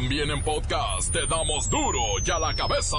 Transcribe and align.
También 0.00 0.30
en 0.30 0.40
podcast 0.44 1.12
te 1.12 1.26
damos 1.26 1.68
duro 1.68 1.98
y 2.24 2.30
a 2.30 2.38
la 2.38 2.54
cabeza. 2.54 2.96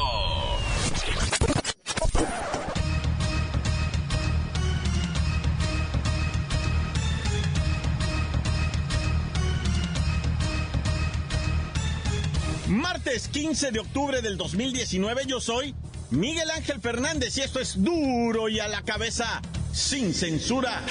Martes 12.68 13.30
15 13.30 13.72
de 13.72 13.80
octubre 13.80 14.22
del 14.22 14.36
2019 14.36 15.22
yo 15.26 15.40
soy 15.40 15.74
Miguel 16.12 16.52
Ángel 16.52 16.82
Fernández 16.82 17.38
y 17.38 17.42
esto 17.44 17.62
es 17.62 17.82
duro 17.82 18.50
y 18.50 18.60
a 18.60 18.68
la 18.68 18.82
cabeza 18.82 19.42
sin 19.72 20.14
censura. 20.14 20.84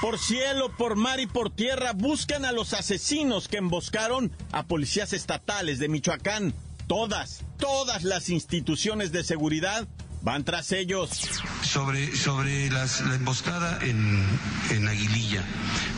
Por 0.00 0.16
cielo, 0.16 0.70
por 0.76 0.94
mar 0.94 1.18
y 1.18 1.26
por 1.26 1.50
tierra 1.50 1.92
buscan 1.92 2.44
a 2.44 2.52
los 2.52 2.72
asesinos 2.72 3.48
que 3.48 3.56
emboscaron 3.56 4.30
a 4.52 4.64
policías 4.64 5.12
estatales 5.12 5.80
de 5.80 5.88
Michoacán. 5.88 6.54
Todas, 6.86 7.40
todas 7.58 8.04
las 8.04 8.28
instituciones 8.30 9.10
de 9.10 9.24
seguridad 9.24 9.88
van 10.22 10.44
tras 10.44 10.72
ellos. 10.72 11.10
Sobre, 11.62 12.16
sobre 12.16 12.70
la 12.70 12.86
emboscada 13.14 13.78
en, 13.82 14.24
en 14.70 14.88
Aguililla. 14.88 15.44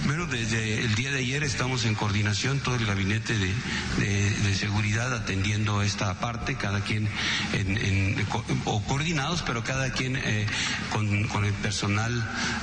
Bueno, 0.06 0.27
desde 0.27 0.80
el 0.83 0.95
día 0.95 1.10
de 1.12 1.19
ayer 1.19 1.45
estamos 1.45 1.84
en 1.84 1.95
coordinación, 1.95 2.60
todo 2.60 2.74
el 2.74 2.87
gabinete 2.87 3.34
de, 3.37 3.55
de, 3.98 4.55
seguridad 4.55 5.15
atendiendo 5.15 5.83
esta 5.83 6.19
parte, 6.19 6.56
cada 6.56 6.80
quien 6.80 7.09
en, 7.52 8.27
o 8.65 8.83
coordinados, 8.83 9.43
pero 9.43 9.62
cada 9.62 9.93
quien 9.93 10.16
eh, 10.16 10.46
con, 10.93 11.29
con, 11.29 11.45
el 11.45 11.52
personal 11.55 12.12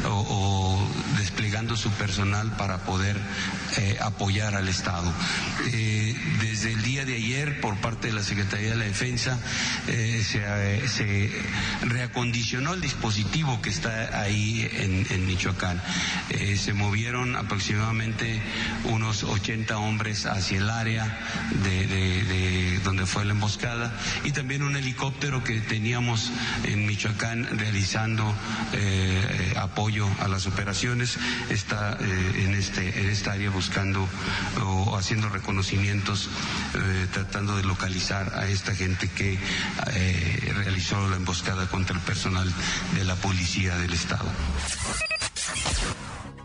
o, 0.06 0.88
desplegando 1.18 1.78
su 1.78 1.90
personal 1.92 2.56
para 2.58 2.80
poder 2.80 3.18
eh, 3.78 3.98
apoyar 4.02 4.56
al 4.56 4.68
Estado. 4.68 5.12
Eh, 5.72 6.16
desde 6.42 6.74
el 6.74 6.82
día 6.84 7.06
de 7.06 7.16
ayer, 7.16 7.62
por 7.62 7.78
parte 7.78 8.08
de 8.08 8.14
la 8.14 8.24
Secretaría 8.24 8.72
de 8.72 8.76
la 8.76 8.86
Defensa, 8.86 9.40
se, 9.86 10.88
se, 10.88 11.32
reacondicionó 11.82 12.74
el 12.74 12.82
dispositivo 12.82 13.62
que 13.62 13.70
está 13.70 14.22
ahí 14.22 14.68
en, 14.74 15.28
Michoacán. 15.28 15.82
se 16.56 16.74
movieron 16.74 17.36
aproximadamente 17.36 18.42
unos 18.86 19.24
80 19.24 19.78
hombres 19.78 20.26
hacia 20.26 20.58
el 20.58 20.70
área 20.70 21.20
de, 21.64 22.80
donde 22.84 23.06
fue 23.06 23.26
la 23.26 23.32
emboscada 23.32 23.94
y 24.24 24.32
también 24.32 24.64
un 24.64 24.76
helicóptero 24.76 25.44
que 25.44 25.60
teníamos 25.62 26.32
en 26.64 26.86
Michoacán 26.86 27.48
realizando 27.58 28.34
eh, 28.74 29.54
apoyo 29.58 30.08
a 30.20 30.28
las 30.28 30.46
operaciones 30.48 31.18
está 31.50 31.98
eh, 32.00 32.44
en 32.46 32.54
este 32.54 33.00
en 33.00 33.10
esta 33.10 33.34
área 33.34 33.50
buscando 33.50 34.08
o 34.64 34.98
haciendo 34.98 35.30
reconocimientos 35.30 36.30
eh, 36.76 37.08
tratando 37.14 37.56
de 37.56 37.64
localizar 37.64 38.34
a 38.36 38.48
esta 38.48 38.76
gente 38.76 39.10
que 39.10 39.40
realizó 40.54 41.08
la 41.10 41.16
emboscada 41.16 41.68
contra 41.68 41.96
el 41.96 42.02
personal 42.02 42.52
de 42.96 43.04
la 43.04 43.16
policía 43.16 43.78
del 43.78 43.94
estado. 43.94 44.26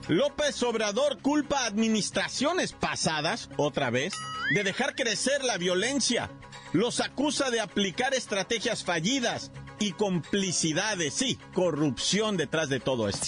López 0.09 0.63
Obrador 0.63 1.19
culpa 1.23 1.61
a 1.61 1.67
administraciones 1.67 2.73
pasadas, 2.73 3.49
otra 3.57 3.91
vez, 3.91 4.15
de 4.55 4.65
dejar 4.65 4.95
crecer 4.95 5.45
la 5.45 5.57
violencia. 5.59 6.31
Los 6.73 7.01
acusa 7.01 7.51
de 7.51 7.61
aplicar 7.61 8.13
estrategias 8.15 8.85
fallidas 8.85 9.53
y 9.79 9.93
complicidades, 9.93 11.15
sí, 11.15 11.39
corrupción 11.55 12.37
detrás 12.37 12.69
de 12.69 12.81
todo 12.81 13.09
esto. 13.09 13.27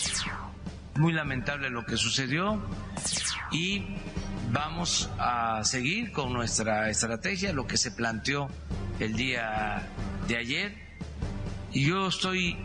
Muy 0.97 1.13
lamentable 1.13 1.71
lo 1.71 1.85
que 1.85 1.97
sucedió 1.97 2.63
y 3.51 3.97
vamos 4.55 5.11
a 5.19 5.63
seguir 5.65 6.13
con 6.13 6.33
nuestra 6.33 6.89
estrategia, 6.89 7.53
lo 7.53 7.67
que 7.67 7.77
se 7.77 7.91
planteó 7.91 8.49
el 9.01 9.15
día 9.17 9.83
de 10.29 10.37
ayer. 10.39 10.75
Y 11.73 11.85
yo 11.85 12.07
estoy 12.07 12.57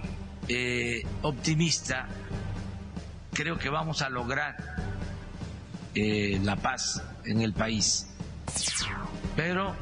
eh, 0.48 1.04
optimista 1.24 2.08
creo 3.34 3.58
que 3.58 3.70
vamos 3.70 4.02
a 4.02 4.10
lograr 4.10 4.58
eh, 5.96 6.40
la 6.44 6.58
paz 6.58 7.02
en 7.26 7.42
el 7.42 7.54
país. 7.54 8.08
Pero 9.36 9.74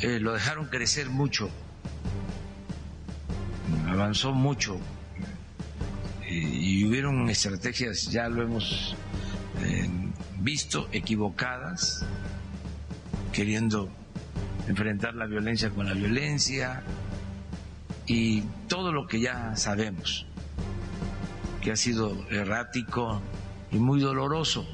eh, 0.00 0.18
lo 0.18 0.32
dejaron 0.32 0.66
crecer 0.66 1.08
mucho, 1.08 1.48
avanzó 3.88 4.32
mucho 4.32 4.80
y, 6.28 6.84
hubieron 6.84 7.30
estrategias, 7.30 8.10
ya 8.10 8.28
lo 8.28 8.42
hemos 8.42 8.96
visto, 10.40 10.88
equivocadas, 10.92 12.04
queriendo 13.32 13.88
enfrentar 14.68 15.14
la 15.14 15.26
violencia 15.26 15.70
con 15.70 15.86
la 15.86 15.94
violencia 15.94 16.82
y 18.06 18.42
todo 18.68 18.92
lo 18.92 19.06
que 19.06 19.20
ya 19.20 19.56
sabemos 19.56 20.26
que 21.60 21.72
ha 21.72 21.76
sido 21.76 22.16
errático 22.30 23.20
y 23.70 23.76
muy 23.76 24.00
doloroso. 24.00 24.66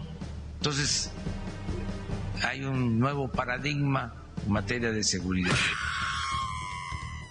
Entonces, 0.59 1.10
hay 2.43 2.65
un 2.65 2.99
nuevo 2.99 3.28
paradigma 3.28 4.15
en 4.44 4.53
materia 4.53 4.93
de 4.93 5.03
seguridad. 5.03 5.55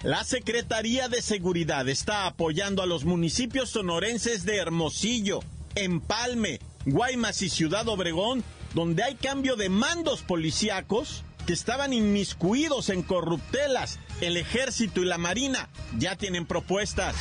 La 0.03 0.23
Secretaría 0.23 1.07
de 1.09 1.21
Seguridad 1.21 1.87
está 1.89 2.27
apoyando 2.27 2.83
a 2.83 2.85
los 2.85 3.05
municipios 3.05 3.69
sonorenses 3.71 4.45
de 4.45 4.57
Hermosillo, 4.57 5.39
Empalme, 5.73 6.59
Guaymas 6.85 7.41
y 7.41 7.49
Ciudad 7.49 7.87
Obregón, 7.87 8.43
donde 8.73 9.03
hay 9.03 9.15
cambio 9.15 9.55
de 9.55 9.69
mandos 9.69 10.21
policíacos 10.21 11.23
que 11.45 11.53
estaban 11.53 11.93
inmiscuidos 11.93 12.89
en 12.89 13.03
corruptelas. 13.03 13.99
El 14.21 14.37
ejército 14.37 15.01
y 15.01 15.05
la 15.05 15.17
marina 15.17 15.69
ya 15.97 16.15
tienen 16.15 16.45
propuestas. 16.45 17.15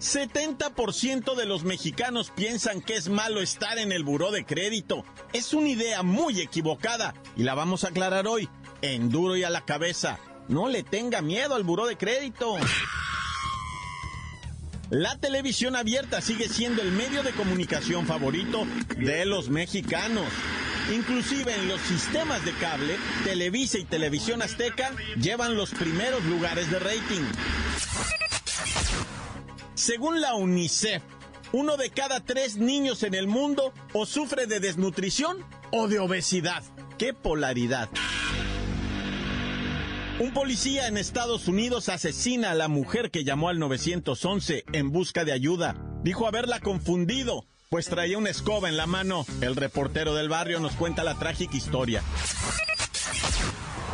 70% 0.00 1.36
de 1.36 1.46
los 1.46 1.62
mexicanos 1.62 2.32
piensan 2.34 2.80
que 2.80 2.96
es 2.96 3.08
malo 3.08 3.40
estar 3.40 3.78
en 3.78 3.92
el 3.92 4.02
buró 4.02 4.32
de 4.32 4.44
crédito. 4.44 5.04
Es 5.32 5.54
una 5.54 5.68
idea 5.68 6.02
muy 6.02 6.40
equivocada 6.40 7.14
y 7.36 7.44
la 7.44 7.54
vamos 7.54 7.84
a 7.84 7.88
aclarar 7.88 8.26
hoy 8.26 8.48
en 8.82 9.10
duro 9.10 9.36
y 9.36 9.44
a 9.44 9.50
la 9.50 9.64
cabeza. 9.64 10.18
No 10.48 10.68
le 10.68 10.82
tenga 10.82 11.22
miedo 11.22 11.54
al 11.54 11.62
buró 11.62 11.86
de 11.86 11.96
crédito. 11.96 12.56
La 14.92 15.16
televisión 15.16 15.74
abierta 15.74 16.20
sigue 16.20 16.50
siendo 16.50 16.82
el 16.82 16.92
medio 16.92 17.22
de 17.22 17.30
comunicación 17.30 18.06
favorito 18.06 18.66
de 18.98 19.24
los 19.24 19.48
mexicanos. 19.48 20.26
Inclusive 20.94 21.54
en 21.54 21.66
los 21.66 21.80
sistemas 21.80 22.44
de 22.44 22.52
cable, 22.56 22.98
Televisa 23.24 23.78
y 23.78 23.84
Televisión 23.84 24.42
Azteca 24.42 24.90
llevan 25.18 25.56
los 25.56 25.70
primeros 25.70 26.22
lugares 26.26 26.70
de 26.70 26.78
rating. 26.78 27.22
Según 29.72 30.20
la 30.20 30.34
UNICEF, 30.34 31.02
uno 31.52 31.78
de 31.78 31.88
cada 31.88 32.20
tres 32.20 32.58
niños 32.58 33.02
en 33.02 33.14
el 33.14 33.28
mundo 33.28 33.72
o 33.94 34.04
sufre 34.04 34.46
de 34.46 34.60
desnutrición 34.60 35.38
o 35.70 35.88
de 35.88 36.00
obesidad. 36.00 36.62
¡Qué 36.98 37.14
polaridad! 37.14 37.88
Un 40.18 40.32
policía 40.32 40.88
en 40.88 40.98
Estados 40.98 41.48
Unidos 41.48 41.88
asesina 41.88 42.50
a 42.50 42.54
la 42.54 42.68
mujer 42.68 43.10
que 43.10 43.24
llamó 43.24 43.48
al 43.48 43.58
911 43.58 44.64
en 44.72 44.92
busca 44.92 45.24
de 45.24 45.32
ayuda. 45.32 45.74
Dijo 46.02 46.26
haberla 46.26 46.60
confundido, 46.60 47.46
pues 47.70 47.86
traía 47.86 48.18
una 48.18 48.30
escoba 48.30 48.68
en 48.68 48.76
la 48.76 48.86
mano. 48.86 49.24
El 49.40 49.56
reportero 49.56 50.14
del 50.14 50.28
barrio 50.28 50.60
nos 50.60 50.72
cuenta 50.72 51.02
la 51.02 51.18
trágica 51.18 51.56
historia. 51.56 52.02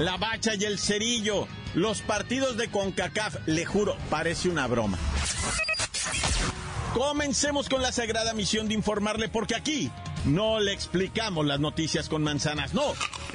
La 0.00 0.16
bacha 0.16 0.54
y 0.54 0.64
el 0.64 0.78
cerillo. 0.78 1.46
Los 1.74 2.02
partidos 2.02 2.56
de 2.56 2.68
CONCACAF, 2.68 3.46
le 3.46 3.64
juro, 3.64 3.96
parece 4.10 4.48
una 4.48 4.66
broma. 4.66 4.98
Comencemos 6.94 7.68
con 7.68 7.80
la 7.80 7.92
sagrada 7.92 8.32
misión 8.34 8.66
de 8.66 8.74
informarle 8.74 9.28
porque 9.28 9.54
aquí 9.54 9.90
no 10.24 10.58
le 10.58 10.72
explicamos 10.72 11.46
las 11.46 11.60
noticias 11.60 12.08
con 12.08 12.22
manzanas, 12.22 12.74
no, 12.74 12.94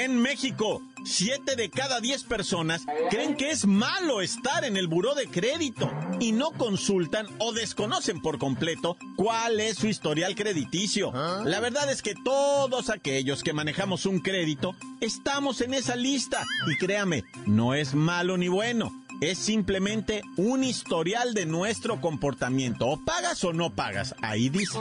En 0.00 0.18
México, 0.18 0.80
7 1.04 1.56
de 1.56 1.68
cada 1.68 2.00
10 2.00 2.24
personas 2.24 2.86
creen 3.10 3.36
que 3.36 3.50
es 3.50 3.66
malo 3.66 4.22
estar 4.22 4.64
en 4.64 4.78
el 4.78 4.86
buró 4.86 5.14
de 5.14 5.26
crédito. 5.26 5.90
y 6.18 6.32
no 6.32 6.52
consultan 6.52 7.26
o 7.38 7.52
desconocen 7.52 8.22
por 8.22 8.38
completo 8.38 8.96
cuál 9.16 9.60
es 9.60 9.76
su 9.76 9.88
historial 9.88 10.34
crediticio. 10.34 11.12
¿Ah? 11.14 11.42
La 11.44 11.60
verdad 11.60 11.90
es 11.90 12.00
que 12.00 12.14
todos 12.14 12.88
aquellos 12.88 13.42
que 13.42 13.52
manejamos 13.52 14.06
un 14.06 14.20
crédito 14.20 14.74
estamos 15.02 15.60
en 15.60 15.74
esa 15.74 15.96
lista 15.96 16.46
y 16.66 16.76
créame, 16.78 17.24
no 17.46 17.74
es 17.74 17.94
malo 17.94 18.38
ni 18.38 18.48
bueno. 18.48 18.90
Es 19.20 19.38
simplemente 19.38 20.22
un 20.38 20.64
historial 20.64 21.34
de 21.34 21.44
nuestro 21.44 22.00
comportamiento. 22.00 22.86
O 22.86 23.04
pagas 23.04 23.44
o 23.44 23.52
no 23.52 23.74
pagas. 23.74 24.14
Ahí 24.22 24.48
dice. 24.48 24.78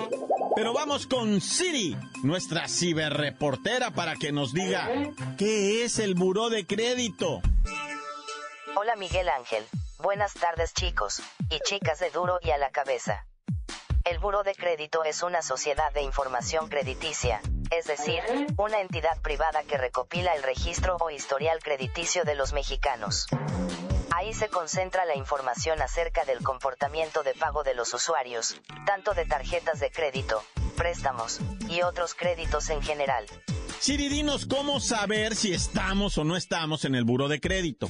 Pero 0.55 0.73
vamos 0.73 1.07
con 1.07 1.41
Siri, 1.41 1.95
nuestra 2.23 2.67
ciberreportera, 2.67 3.91
para 3.91 4.15
que 4.15 4.31
nos 4.31 4.53
diga 4.53 4.89
qué 5.37 5.83
es 5.83 5.99
el 5.99 6.15
buró 6.15 6.49
de 6.49 6.65
crédito. 6.65 7.41
Hola 8.75 8.95
Miguel 8.95 9.29
Ángel. 9.29 9.63
Buenas 9.99 10.33
tardes 10.33 10.73
chicos 10.73 11.21
y 11.49 11.59
chicas 11.59 11.99
de 11.99 12.09
duro 12.09 12.39
y 12.41 12.51
a 12.51 12.57
la 12.57 12.71
cabeza. 12.71 13.25
El 14.05 14.19
buró 14.19 14.43
de 14.43 14.55
crédito 14.55 15.03
es 15.03 15.23
una 15.23 15.41
sociedad 15.41 15.93
de 15.93 16.01
información 16.01 16.69
crediticia, 16.69 17.41
es 17.69 17.85
decir, 17.85 18.21
una 18.57 18.79
entidad 18.81 19.21
privada 19.21 19.63
que 19.63 19.77
recopila 19.77 20.33
el 20.35 20.43
registro 20.43 20.97
o 20.99 21.09
historial 21.09 21.59
crediticio 21.61 22.23
de 22.23 22.35
los 22.35 22.53
mexicanos. 22.53 23.27
Ahí 24.19 24.33
se 24.33 24.49
concentra 24.49 25.05
la 25.05 25.15
información 25.15 25.81
acerca 25.81 26.25
del 26.25 26.43
comportamiento 26.43 27.23
de 27.23 27.33
pago 27.35 27.63
de 27.63 27.73
los 27.73 27.93
usuarios, 27.93 28.59
tanto 28.85 29.13
de 29.13 29.25
tarjetas 29.25 29.79
de 29.79 29.91
crédito, 29.91 30.43
préstamos 30.75 31.39
y 31.69 31.83
otros 31.83 32.15
créditos 32.15 32.69
en 32.69 32.81
general. 32.81 33.25
Siri, 33.79 34.09
dinos 34.09 34.45
cómo 34.45 34.81
saber 34.81 35.37
si 35.37 35.53
estamos 35.53 36.17
o 36.17 36.25
no 36.25 36.35
estamos 36.35 36.83
en 36.83 36.95
el 36.95 37.05
buro 37.05 37.29
de 37.29 37.39
crédito. 37.39 37.87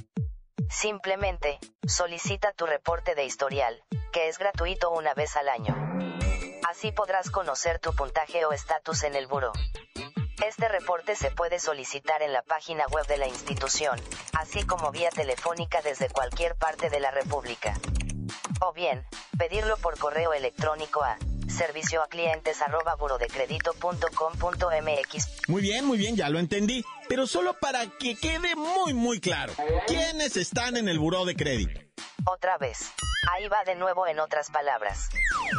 Simplemente, 0.70 1.58
solicita 1.88 2.54
tu 2.54 2.68
reporte 2.68 3.16
de 3.16 3.26
historial, 3.26 3.84
que 4.14 4.28
es 4.28 4.38
gratuito 4.38 4.92
una 4.92 5.16
vez 5.16 5.36
al 5.36 5.50
año. 5.50 5.76
Así 6.70 6.92
podrás 6.92 7.32
conocer 7.32 7.80
tu 7.80 7.96
puntaje 7.96 8.46
o 8.46 8.52
estatus 8.52 9.02
en 9.02 9.16
el 9.16 9.26
buro. 9.26 9.52
Este 10.46 10.70
reporte 10.70 11.16
se 11.16 11.32
puede 11.32 11.60
solicitar 11.60 12.22
en 12.22 12.32
la 12.32 12.42
página 12.42 12.86
web 12.88 13.06
de 13.08 13.18
la 13.18 13.28
institución, 13.28 14.00
así 14.34 14.64
como 14.66 14.92
vía 14.92 15.10
telefónica 15.10 15.82
desde 15.82 16.10
cualquier 16.10 16.56
parte 16.56 16.90
de 16.90 17.02
la 17.02 17.12
República. 17.12 17.74
O 18.62 18.72
bien, 18.72 19.06
pedirlo 19.38 19.76
por 19.78 19.98
correo 20.00 20.34
electrónico 20.34 21.04
a 21.04 21.18
servicio 21.50 22.02
a 22.02 22.08
clientes 22.08 22.62
arroba 22.62 22.96
Muy 25.48 25.62
bien, 25.62 25.86
muy 25.86 25.98
bien, 25.98 26.16
ya 26.16 26.30
lo 26.30 26.40
entendí. 26.40 26.86
Pero 27.10 27.28
solo 27.28 27.56
para 27.60 27.88
que 27.98 28.16
quede 28.16 28.56
muy, 28.56 28.94
muy 28.94 29.20
claro. 29.20 29.54
¿Quiénes 29.88 30.38
están 30.38 30.78
en 30.78 30.88
el 30.88 31.00
buró 31.00 31.26
de 31.26 31.36
crédito? 31.36 31.82
Otra 32.26 32.58
vez. 32.58 32.92
Ahí 33.32 33.48
va 33.50 33.64
de 33.66 33.76
nuevo 33.76 34.08
en 34.08 34.20
otras 34.20 34.50
palabras. 34.52 35.10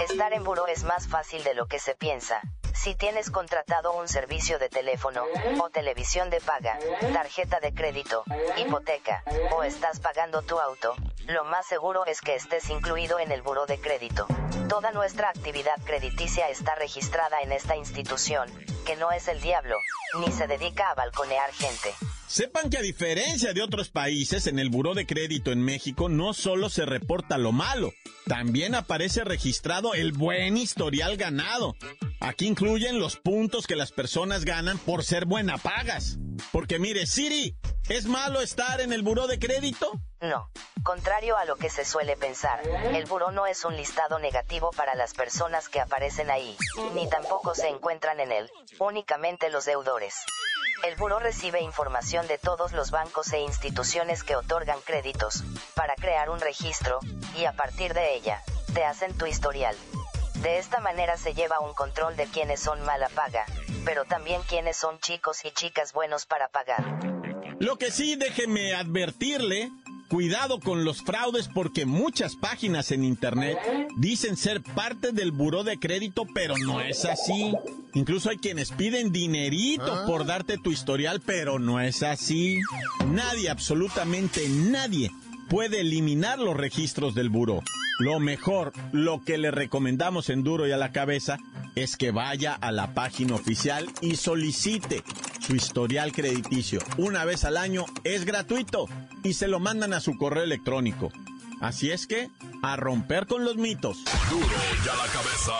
Estar 0.09 0.33
en 0.33 0.43
buró 0.43 0.67
es 0.69 0.85
más 0.85 1.09
fácil 1.09 1.45
de 1.45 1.55
lo 1.55 1.67
que 1.67 1.79
se 1.79 1.95
piensa. 1.95 2.41
Si 2.83 2.95
tienes 2.95 3.31
contratado 3.31 3.93
un 3.93 4.09
servicio 4.09 4.59
de 4.59 4.71
teléfono, 4.71 5.23
o 5.61 5.69
televisión 5.69 6.31
de 6.31 6.41
paga, 6.41 6.79
tarjeta 7.13 7.61
de 7.61 7.75
crédito, 7.75 8.25
hipoteca, 8.57 9.23
o 9.55 9.63
estás 9.65 10.01
pagando 10.01 10.41
tu 10.41 10.59
auto, 10.59 10.95
lo 11.27 11.45
más 11.45 11.67
seguro 11.67 12.07
es 12.07 12.23
que 12.23 12.35
estés 12.35 12.71
incluido 12.71 13.19
en 13.19 13.33
el 13.33 13.43
buro 13.43 13.67
de 13.67 13.79
crédito. 13.79 14.27
Toda 14.71 14.93
nuestra 14.93 15.29
actividad 15.29 15.77
crediticia 15.85 16.49
está 16.49 16.75
registrada 16.75 17.43
en 17.43 17.53
esta 17.53 17.77
institución, 17.77 18.49
que 18.87 18.97
no 18.97 19.13
es 19.13 19.29
el 19.29 19.43
diablo, 19.43 19.77
ni 20.19 20.33
se 20.33 20.47
dedica 20.47 20.89
a 20.89 20.95
balconear 20.95 21.53
gente. 21.53 21.93
Sepan 22.31 22.71
que 22.71 22.79
a 22.79 22.81
diferencia 22.81 23.53
de 23.53 23.61
otros 23.61 23.91
países, 23.91 24.47
en 24.47 24.61
el 24.61 24.71
Buró 24.71 24.95
de 24.95 25.05
Crédito 25.05 25.51
en 25.51 25.65
México 25.65 26.09
no 26.09 26.33
solo 26.33 26.71
se 26.71 26.87
reporta 26.87 27.39
lo 27.39 27.51
malo, 27.51 27.93
también 28.25 28.77
aparece 28.77 29.25
registrado 29.25 29.95
el 29.95 30.13
buen 30.13 30.57
historial 30.57 31.17
ganado. 31.17 31.75
Aquí 32.21 32.47
incluyen 32.47 33.01
los 33.01 33.17
puntos 33.17 33.67
que 33.67 33.75
las 33.75 33.91
personas 33.91 34.45
ganan 34.45 34.79
por 34.79 35.03
ser 35.03 35.25
buena 35.25 35.59
pagas. 35.59 36.19
Porque 36.53 36.79
mire, 36.79 37.05
Siri, 37.09 37.57
¿es 37.89 38.07
malo 38.07 38.41
estar 38.41 38.81
en 38.81 38.93
el 38.93 39.03
Buró 39.03 39.27
de 39.27 39.41
Crédito? 39.41 40.01
No. 40.21 40.53
Contrario 40.85 41.37
a 41.37 41.45
lo 41.47 41.57
que 41.57 41.69
se 41.69 41.85
suele 41.85 42.17
pensar, 42.17 42.63
el 42.95 43.05
buró 43.07 43.33
no 43.33 43.47
es 43.47 43.65
un 43.65 43.77
listado 43.77 44.19
negativo 44.19 44.71
para 44.71 44.95
las 44.95 45.15
personas 45.15 45.69
que 45.69 45.81
aparecen 45.81 46.31
ahí, 46.31 46.57
ni 46.95 47.09
tampoco 47.11 47.55
se 47.55 47.69
encuentran 47.69 48.19
en 48.21 48.33
él, 48.33 48.51
únicamente 48.79 49.51
los 49.51 49.67
deudores. 49.67 50.15
El 50.83 50.97
buró 50.97 51.19
recibe 51.19 51.61
información 51.61 52.27
de 52.27 52.39
todos 52.39 52.73
los 52.73 52.91
bancos 52.91 53.33
e 53.33 53.41
instituciones 53.41 54.25
que 54.25 54.37
otorgan 54.37 54.79
créditos, 54.85 55.45
para 55.75 55.95
crear 55.95 56.31
un 56.31 56.41
registro, 56.41 57.01
y 57.39 57.45
a 57.45 57.53
partir 57.53 57.93
de 57.93 58.15
ella, 58.15 58.43
te 58.73 58.85
hacen 58.85 59.17
tu 59.17 59.27
historial. 59.27 59.77
De 60.43 60.59
esta 60.59 60.81
manera 60.81 61.19
se 61.19 61.35
lleva 61.35 61.61
un 61.61 61.75
control 61.75 62.17
de 62.17 62.27
quienes 62.27 62.61
son 62.61 62.83
mala 62.83 63.11
paga, 63.11 63.45
pero 63.85 64.07
también 64.07 64.41
quienes 64.49 64.79
son 64.79 64.99
chicos 65.01 65.45
y 65.45 65.51
chicas 65.51 65.93
buenos 65.93 66.25
para 66.25 66.49
pagar. 66.49 66.83
Lo 67.59 67.77
que 67.77 67.91
sí, 67.91 68.17
déjeme 68.17 68.75
advertirle 68.75 69.71
Cuidado 70.11 70.59
con 70.59 70.85
los 70.85 71.03
fraudes 71.03 71.47
porque 71.47 71.87
muchas 71.87 72.35
páginas 72.35 72.91
en 72.91 73.05
Internet 73.05 73.61
dicen 73.97 74.37
ser 74.37 74.61
parte 74.61 75.13
del 75.13 75.31
buró 75.31 75.63
de 75.63 75.79
crédito, 75.79 76.27
pero 76.35 76.59
no 76.59 76.81
es 76.81 77.05
así. 77.05 77.55
Incluso 77.95 78.31
hay 78.31 78.39
quienes 78.39 78.71
piden 78.71 79.13
dinerito 79.13 79.93
ah. 79.93 80.05
por 80.07 80.27
darte 80.27 80.59
tu 80.59 80.71
historial, 80.71 81.21
pero 81.25 81.59
no 81.59 81.81
es 81.81 82.03
así. 82.03 82.61
Nadie, 83.07 83.51
absolutamente 83.51 84.49
nadie, 84.49 85.11
puede 85.49 85.81
eliminar 85.81 86.39
los 86.39 86.57
registros 86.57 87.15
del 87.15 87.29
buró. 87.29 87.63
Lo 87.99 88.19
mejor, 88.19 88.73
lo 88.93 89.23
que 89.23 89.37
le 89.37 89.51
recomendamos 89.51 90.31
en 90.31 90.43
Duro 90.43 90.67
y 90.67 90.73
a 90.73 90.79
la 90.79 90.93
cabeza, 90.93 91.39
es 91.75 91.97
que 91.97 92.13
vaya 92.13 92.55
a 92.55 92.73
la 92.73 92.95
página 92.95 93.35
oficial 93.35 93.91
y 94.01 94.17
solicite 94.17 95.03
su 95.41 95.55
historial 95.55 96.13
crediticio. 96.13 96.81
Una 96.97 97.25
vez 97.25 97.45
al 97.45 97.57
año 97.57 97.85
es 98.05 98.25
gratuito 98.25 98.87
y 99.23 99.35
se 99.35 99.49
lo 99.49 99.61
mandan 99.61 99.93
a 99.93 100.01
su 100.01 100.17
correo 100.17 100.45
electrónico. 100.45 101.13
Así 101.61 101.91
es 101.91 102.07
que, 102.07 102.31
a 102.63 102.77
romper 102.77 103.27
con 103.27 103.45
los 103.45 103.57
mitos. 103.57 103.99
Duro 104.31 104.47
ya 104.85 104.97
la 104.97 105.13
cabeza. 105.13 105.53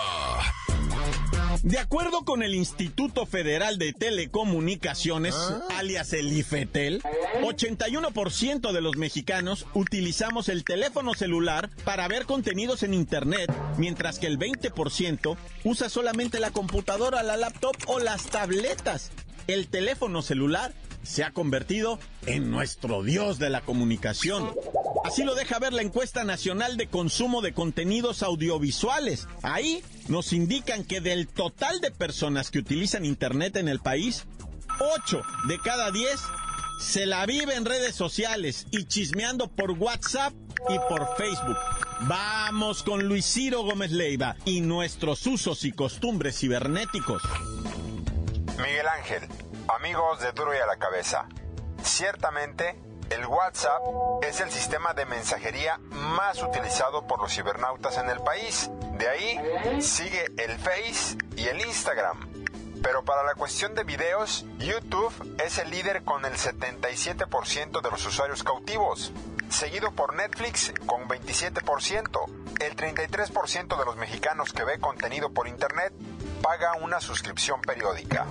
De 1.63 1.77
acuerdo 1.77 2.23
con 2.25 2.41
el 2.41 2.55
Instituto 2.55 3.27
Federal 3.27 3.77
de 3.77 3.93
Telecomunicaciones, 3.93 5.35
¿Ah? 5.35 5.61
alias 5.77 6.11
el 6.13 6.35
IFETEL, 6.35 7.03
81% 7.43 8.71
de 8.71 8.81
los 8.81 8.97
mexicanos 8.97 9.67
utilizamos 9.75 10.49
el 10.49 10.63
teléfono 10.63 11.13
celular 11.13 11.69
para 11.83 12.07
ver 12.07 12.25
contenidos 12.25 12.81
en 12.81 12.95
Internet, 12.95 13.53
mientras 13.77 14.17
que 14.17 14.25
el 14.25 14.39
20% 14.39 15.37
usa 15.63 15.89
solamente 15.89 16.39
la 16.39 16.49
computadora, 16.49 17.21
la 17.21 17.37
laptop 17.37 17.75
o 17.85 17.99
las 17.99 18.23
tabletas. 18.25 19.11
El 19.45 19.67
teléfono 19.67 20.23
celular 20.23 20.73
se 21.03 21.23
ha 21.23 21.31
convertido 21.31 21.99
en 22.25 22.49
nuestro 22.49 23.03
dios 23.03 23.37
de 23.37 23.51
la 23.51 23.61
comunicación. 23.61 24.51
Así 25.03 25.23
lo 25.23 25.35
deja 25.35 25.59
ver 25.59 25.73
la 25.73 25.81
encuesta 25.81 26.23
nacional 26.23 26.77
de 26.77 26.87
consumo 26.87 27.41
de 27.41 27.53
contenidos 27.53 28.21
audiovisuales. 28.21 29.27
Ahí 29.41 29.83
nos 30.07 30.31
indican 30.31 30.83
que 30.83 31.01
del 31.01 31.27
total 31.27 31.81
de 31.81 31.91
personas 31.91 32.51
que 32.51 32.59
utilizan 32.59 33.05
Internet 33.05 33.55
en 33.55 33.67
el 33.67 33.79
país, 33.79 34.25
8 34.79 35.21
de 35.47 35.59
cada 35.59 35.91
10 35.91 36.19
se 36.79 37.05
la 37.05 37.25
vive 37.25 37.55
en 37.55 37.65
redes 37.65 37.95
sociales 37.95 38.67
y 38.71 38.85
chismeando 38.85 39.47
por 39.47 39.71
WhatsApp 39.71 40.33
y 40.69 40.77
por 40.89 41.15
Facebook. 41.15 41.57
Vamos 42.01 42.83
con 42.83 43.07
Luis 43.07 43.25
Ciro 43.25 43.63
Gómez 43.63 43.91
Leiva 43.91 44.35
y 44.45 44.61
nuestros 44.61 45.25
usos 45.27 45.63
y 45.65 45.71
costumbres 45.71 46.39
cibernéticos. 46.39 47.21
Miguel 48.57 48.87
Ángel, 48.87 49.27
Amigos 49.67 50.19
de 50.21 50.31
Duro 50.31 50.53
y 50.55 50.57
a 50.57 50.65
la 50.65 50.77
Cabeza, 50.77 51.27
ciertamente 51.83 52.75
el 53.11 53.25
WhatsApp 53.25 53.81
es 54.21 54.39
el 54.39 54.49
sistema 54.51 54.93
de 54.93 55.05
mensajería 55.05 55.79
más 55.91 56.41
utilizado 56.41 57.05
por 57.07 57.21
los 57.21 57.33
cibernautas 57.33 57.97
en 57.97 58.09
el 58.09 58.21
país. 58.21 58.69
De 58.93 59.09
ahí 59.09 59.81
sigue 59.81 60.31
el 60.37 60.57
Face 60.57 61.17
y 61.35 61.47
el 61.47 61.59
Instagram. 61.59 62.31
Pero 62.81 63.03
para 63.03 63.23
la 63.23 63.35
cuestión 63.35 63.75
de 63.75 63.83
videos, 63.83 64.45
YouTube 64.57 65.13
es 65.43 65.57
el 65.57 65.69
líder 65.69 66.03
con 66.03 66.25
el 66.25 66.33
77% 66.33 67.81
de 67.81 67.91
los 67.91 68.05
usuarios 68.05 68.43
cautivos, 68.43 69.11
seguido 69.49 69.91
por 69.91 70.15
Netflix 70.15 70.73
con 70.85 71.07
27%. 71.07 72.25
El 72.59 72.75
33% 72.75 73.77
de 73.77 73.85
los 73.85 73.97
mexicanos 73.97 74.53
que 74.53 74.63
ve 74.63 74.79
contenido 74.79 75.31
por 75.31 75.47
Internet 75.47 75.93
paga 76.41 76.75
una 76.75 77.01
suscripción 77.01 77.61
periódica. 77.61 78.25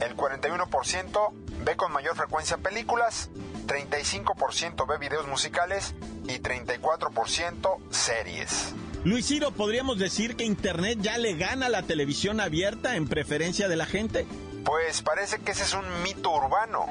El 0.00 0.16
41% 0.16 1.32
ve 1.64 1.76
con 1.76 1.92
mayor 1.92 2.16
frecuencia 2.16 2.58
películas, 2.58 3.30
35% 3.66 4.86
ve 4.86 4.98
videos 4.98 5.26
musicales 5.26 5.94
y 6.24 6.38
34% 6.38 7.78
series. 7.90 8.74
Luis 9.04 9.26
Ciro, 9.26 9.52
¿podríamos 9.52 9.98
decir 9.98 10.36
que 10.36 10.44
Internet 10.44 10.98
ya 11.00 11.18
le 11.18 11.36
gana 11.36 11.66
a 11.66 11.68
la 11.68 11.82
televisión 11.82 12.40
abierta 12.40 12.96
en 12.96 13.06
preferencia 13.06 13.68
de 13.68 13.76
la 13.76 13.86
gente? 13.86 14.26
Pues 14.64 15.02
parece 15.02 15.38
que 15.38 15.52
ese 15.52 15.62
es 15.62 15.74
un 15.74 16.02
mito 16.02 16.32
urbano. 16.32 16.86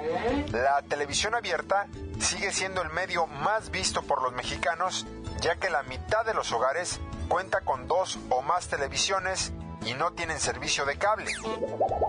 La 0.54 0.82
televisión 0.84 1.36
abierta 1.36 1.88
sigue 2.20 2.54
siendo 2.54 2.82
el 2.82 2.90
medio 2.92 3.28
más 3.28 3.70
visto 3.70 4.02
por 4.02 4.24
los 4.24 4.32
mexicanos 4.32 5.06
ya 5.42 5.56
que 5.58 5.70
la 5.70 5.84
mitad 5.84 6.26
de 6.26 6.34
los 6.34 6.52
hogares 6.52 7.00
cuenta 7.28 7.62
con 7.62 7.88
dos 7.88 8.18
o 8.30 8.42
más 8.42 8.68
televisiones 8.68 9.52
y 9.86 9.94
no 9.94 10.14
tienen 10.14 10.40
servicio 10.40 10.86
de 10.86 10.98
cable. 10.98 11.32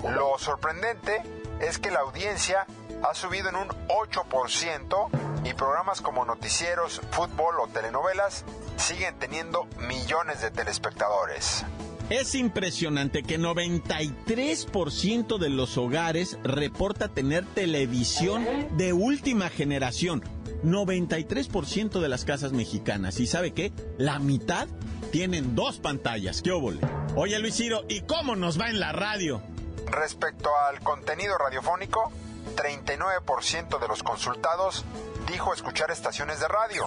Lo 0.09 0.39
sorprendente 0.39 1.23
es 1.61 1.79
que 1.79 1.91
la 1.91 2.01
audiencia 2.01 2.67
ha 3.03 3.15
subido 3.15 3.49
en 3.49 3.57
un 3.57 3.69
8% 3.69 5.09
y 5.45 5.55
programas 5.55 6.01
como 6.01 6.25
noticieros, 6.25 7.01
fútbol 7.11 7.61
o 7.61 7.69
telenovelas 7.69 8.45
siguen 8.77 9.19
teniendo 9.19 9.67
millones 9.89 10.43
de 10.43 10.51
telespectadores. 10.51 11.65
Es 12.09 12.37
impresionante 12.37 13.25
que 13.25 13.39
93% 13.39 15.39
de 15.39 15.51
los 15.51 15.77
hogares 15.77 16.39
reporta 16.45 17.09
tener 17.09 17.45
televisión 17.47 18.47
de 18.77 18.93
última 18.93 19.49
generación. 19.49 20.23
93% 20.63 22.01
de 22.01 22.09
las 22.09 22.25
casas 22.25 22.53
mexicanas. 22.53 23.19
¿Y 23.19 23.27
sabe 23.27 23.53
qué? 23.53 23.73
La 23.99 24.21
mitad 24.21 24.69
tienen 25.11 25.57
dos 25.57 25.81
pantallas. 25.81 26.43
¡Qué 26.43 26.53
óvole! 26.53 26.79
Oye, 27.17 27.39
Luis 27.41 27.57
Ciro, 27.57 27.85
¿y 27.89 28.03
cómo 28.03 28.37
nos 28.37 28.61
va 28.61 28.69
en 28.69 28.79
la 28.79 28.93
radio? 28.93 29.43
Respecto 29.87 30.51
al 30.69 30.81
contenido 30.81 31.39
radiofónico, 31.39 32.13
39% 32.55 33.79
de 33.81 33.89
los 33.89 34.03
consultados 34.03 34.85
dijo 35.27 35.53
escuchar 35.53 35.91
estaciones 35.91 36.41
de 36.41 36.49
radio, 36.49 36.87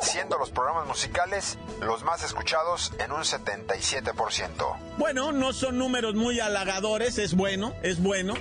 siendo 0.00 0.38
los 0.38 0.50
programas 0.50 0.86
musicales 0.86 1.58
los 1.80 2.02
más 2.02 2.22
escuchados 2.24 2.92
en 2.98 3.12
un 3.12 3.22
77%. 3.22 4.76
Bueno, 4.98 5.32
no 5.32 5.52
son 5.52 5.78
números 5.78 6.14
muy 6.14 6.40
halagadores, 6.40 7.18
es 7.18 7.34
bueno, 7.34 7.74
es 7.82 8.02
bueno. 8.02 8.34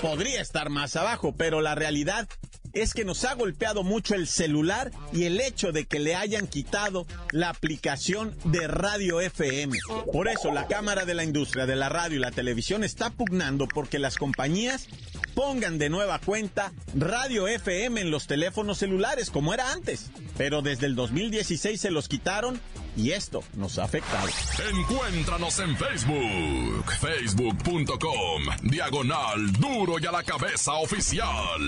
Podría 0.00 0.40
estar 0.40 0.70
más 0.70 0.96
abajo, 0.96 1.34
pero 1.36 1.60
la 1.60 1.74
realidad 1.74 2.28
es 2.72 2.94
que 2.94 3.04
nos 3.04 3.24
ha 3.24 3.34
golpeado 3.34 3.82
mucho 3.82 4.14
el 4.14 4.26
celular 4.26 4.90
y 5.12 5.24
el 5.24 5.40
hecho 5.40 5.72
de 5.72 5.84
que 5.84 5.98
le 5.98 6.14
hayan 6.14 6.46
quitado 6.46 7.06
la 7.30 7.50
aplicación 7.50 8.34
de 8.44 8.66
radio 8.66 9.20
FM. 9.20 9.78
Por 10.12 10.28
eso 10.28 10.52
la 10.52 10.66
Cámara 10.66 11.04
de 11.04 11.14
la 11.14 11.24
Industria 11.24 11.66
de 11.66 11.76
la 11.76 11.88
Radio 11.88 12.16
y 12.16 12.20
la 12.20 12.30
Televisión 12.30 12.84
está 12.84 13.10
pugnando 13.10 13.66
porque 13.66 13.98
las 13.98 14.16
compañías 14.16 14.88
pongan 15.34 15.78
de 15.78 15.90
nueva 15.90 16.18
cuenta 16.18 16.72
radio 16.94 17.48
FM 17.48 18.00
en 18.00 18.10
los 18.10 18.26
teléfonos 18.26 18.78
celulares 18.78 19.30
como 19.30 19.54
era 19.54 19.72
antes. 19.72 20.10
Pero 20.36 20.62
desde 20.62 20.86
el 20.86 20.94
2016 20.94 21.80
se 21.80 21.90
los 21.90 22.08
quitaron 22.08 22.60
y 22.96 23.12
esto 23.12 23.42
nos 23.54 23.78
ha 23.78 23.84
afectado. 23.84 24.28
Encuéntranos 24.70 25.58
en 25.60 25.76
Facebook, 25.76 26.92
facebook.com, 27.00 28.42
diagonal 28.62 29.52
duro 29.52 29.98
y 29.98 30.06
a 30.06 30.12
la 30.12 30.22
cabeza 30.22 30.74
oficial. 30.74 31.60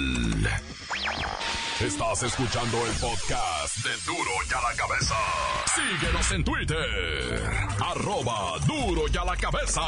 Estás 1.81 2.23
escuchando 2.23 2.87
el 2.87 2.93
podcast 2.93 3.77
de 3.79 3.91
Duro 4.07 4.31
y 4.49 4.55
a 4.55 4.61
la 4.61 4.77
cabeza. 4.77 5.15
Síguenos 5.75 6.31
en 6.31 6.45
Twitter, 6.45 7.43
arroba 7.81 8.59
duro 8.67 9.03
y 9.13 9.17
a 9.17 9.25
la 9.25 9.37
cabeza. 9.37 9.83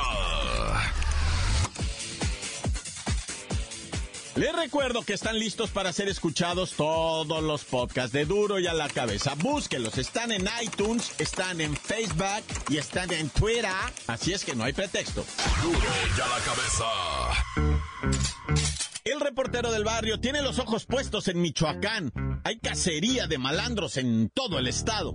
Les 4.36 4.54
recuerdo 4.54 5.02
que 5.02 5.14
están 5.14 5.38
listos 5.38 5.70
para 5.70 5.94
ser 5.94 6.08
escuchados 6.08 6.72
todos 6.72 7.42
los 7.42 7.64
podcasts 7.64 8.12
de 8.12 8.26
Duro 8.26 8.58
y 8.58 8.66
a 8.66 8.74
la 8.74 8.86
cabeza. 8.90 9.34
Búsquelos, 9.34 9.96
están 9.96 10.30
en 10.30 10.46
iTunes, 10.62 11.14
están 11.18 11.62
en 11.62 11.74
Facebook 11.74 12.44
y 12.68 12.76
están 12.76 13.10
en 13.14 13.30
Twitter. 13.30 13.64
Así 14.06 14.34
es 14.34 14.44
que 14.44 14.54
no 14.54 14.64
hay 14.64 14.74
pretexto. 14.74 15.24
Duro 15.62 15.78
y 15.78 16.20
a 16.20 16.28
la 16.28 16.38
cabeza. 16.44 16.84
El 19.04 19.20
reportero 19.20 19.72
del 19.72 19.84
barrio 19.84 20.20
tiene 20.20 20.42
los 20.42 20.58
ojos 20.58 20.84
puestos 20.84 21.28
en 21.28 21.40
Michoacán. 21.40 22.12
Hay 22.44 22.58
cacería 22.58 23.26
de 23.26 23.38
malandros 23.38 23.96
en 23.96 24.28
todo 24.28 24.58
el 24.58 24.68
estado. 24.68 25.14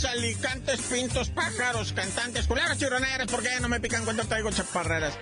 Montes, 0.00 0.04
alicantes, 0.04 0.80
pintos, 0.82 1.28
pájaros, 1.30 1.92
cantantes, 1.92 2.46
culeros, 2.46 2.78
chironeras, 2.78 3.26
¿por 3.26 3.42
qué 3.42 3.60
no 3.60 3.68
me 3.68 3.80
pican 3.80 4.04
cuando 4.04 4.24
traigo 4.24 4.50
chaparreras? 4.50 5.18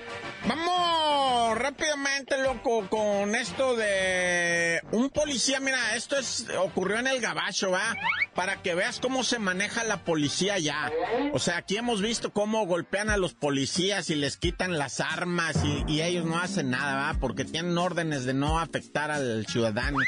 Vamos 0.47 1.59
rápidamente, 1.59 2.41
loco, 2.43 2.89
con 2.89 3.35
esto 3.35 3.77
de 3.77 4.81
un 4.93 5.11
policía. 5.11 5.61
Mira, 5.61 5.97
esto 5.97 6.17
es 6.17 6.47
ocurrió 6.59 6.99
en 6.99 7.09
el 7.09 7.21
Gabacho, 7.21 7.71
¿va? 7.71 7.97
Para 8.35 8.63
que 8.63 8.75
veas 8.75 9.01
cómo 9.01 9.25
se 9.25 9.39
maneja 9.39 9.85
la 9.85 10.05
policía 10.05 10.59
ya. 10.59 10.91
O 11.33 11.39
sea, 11.39 11.59
aquí 11.59 11.77
hemos 11.77 12.01
visto 12.01 12.33
cómo 12.33 12.67
golpean 12.67 13.11
a 13.11 13.17
los 13.17 13.35
policías 13.35 14.11
y 14.11 14.15
les 14.15 14.37
quitan 14.37 14.79
las 14.79 15.01
armas 15.01 15.57
y, 15.65 15.85
y 15.93 16.03
ellos 16.03 16.25
no 16.25 16.39
hacen 16.39 16.71
nada, 16.71 16.95
¿va? 16.95 17.19
Porque 17.19 17.45
tienen 17.45 17.77
órdenes 17.77 18.25
de 18.25 18.35
no 18.35 18.61
afectar 18.61 19.11
al 19.11 19.47
ciudadano. 19.47 19.99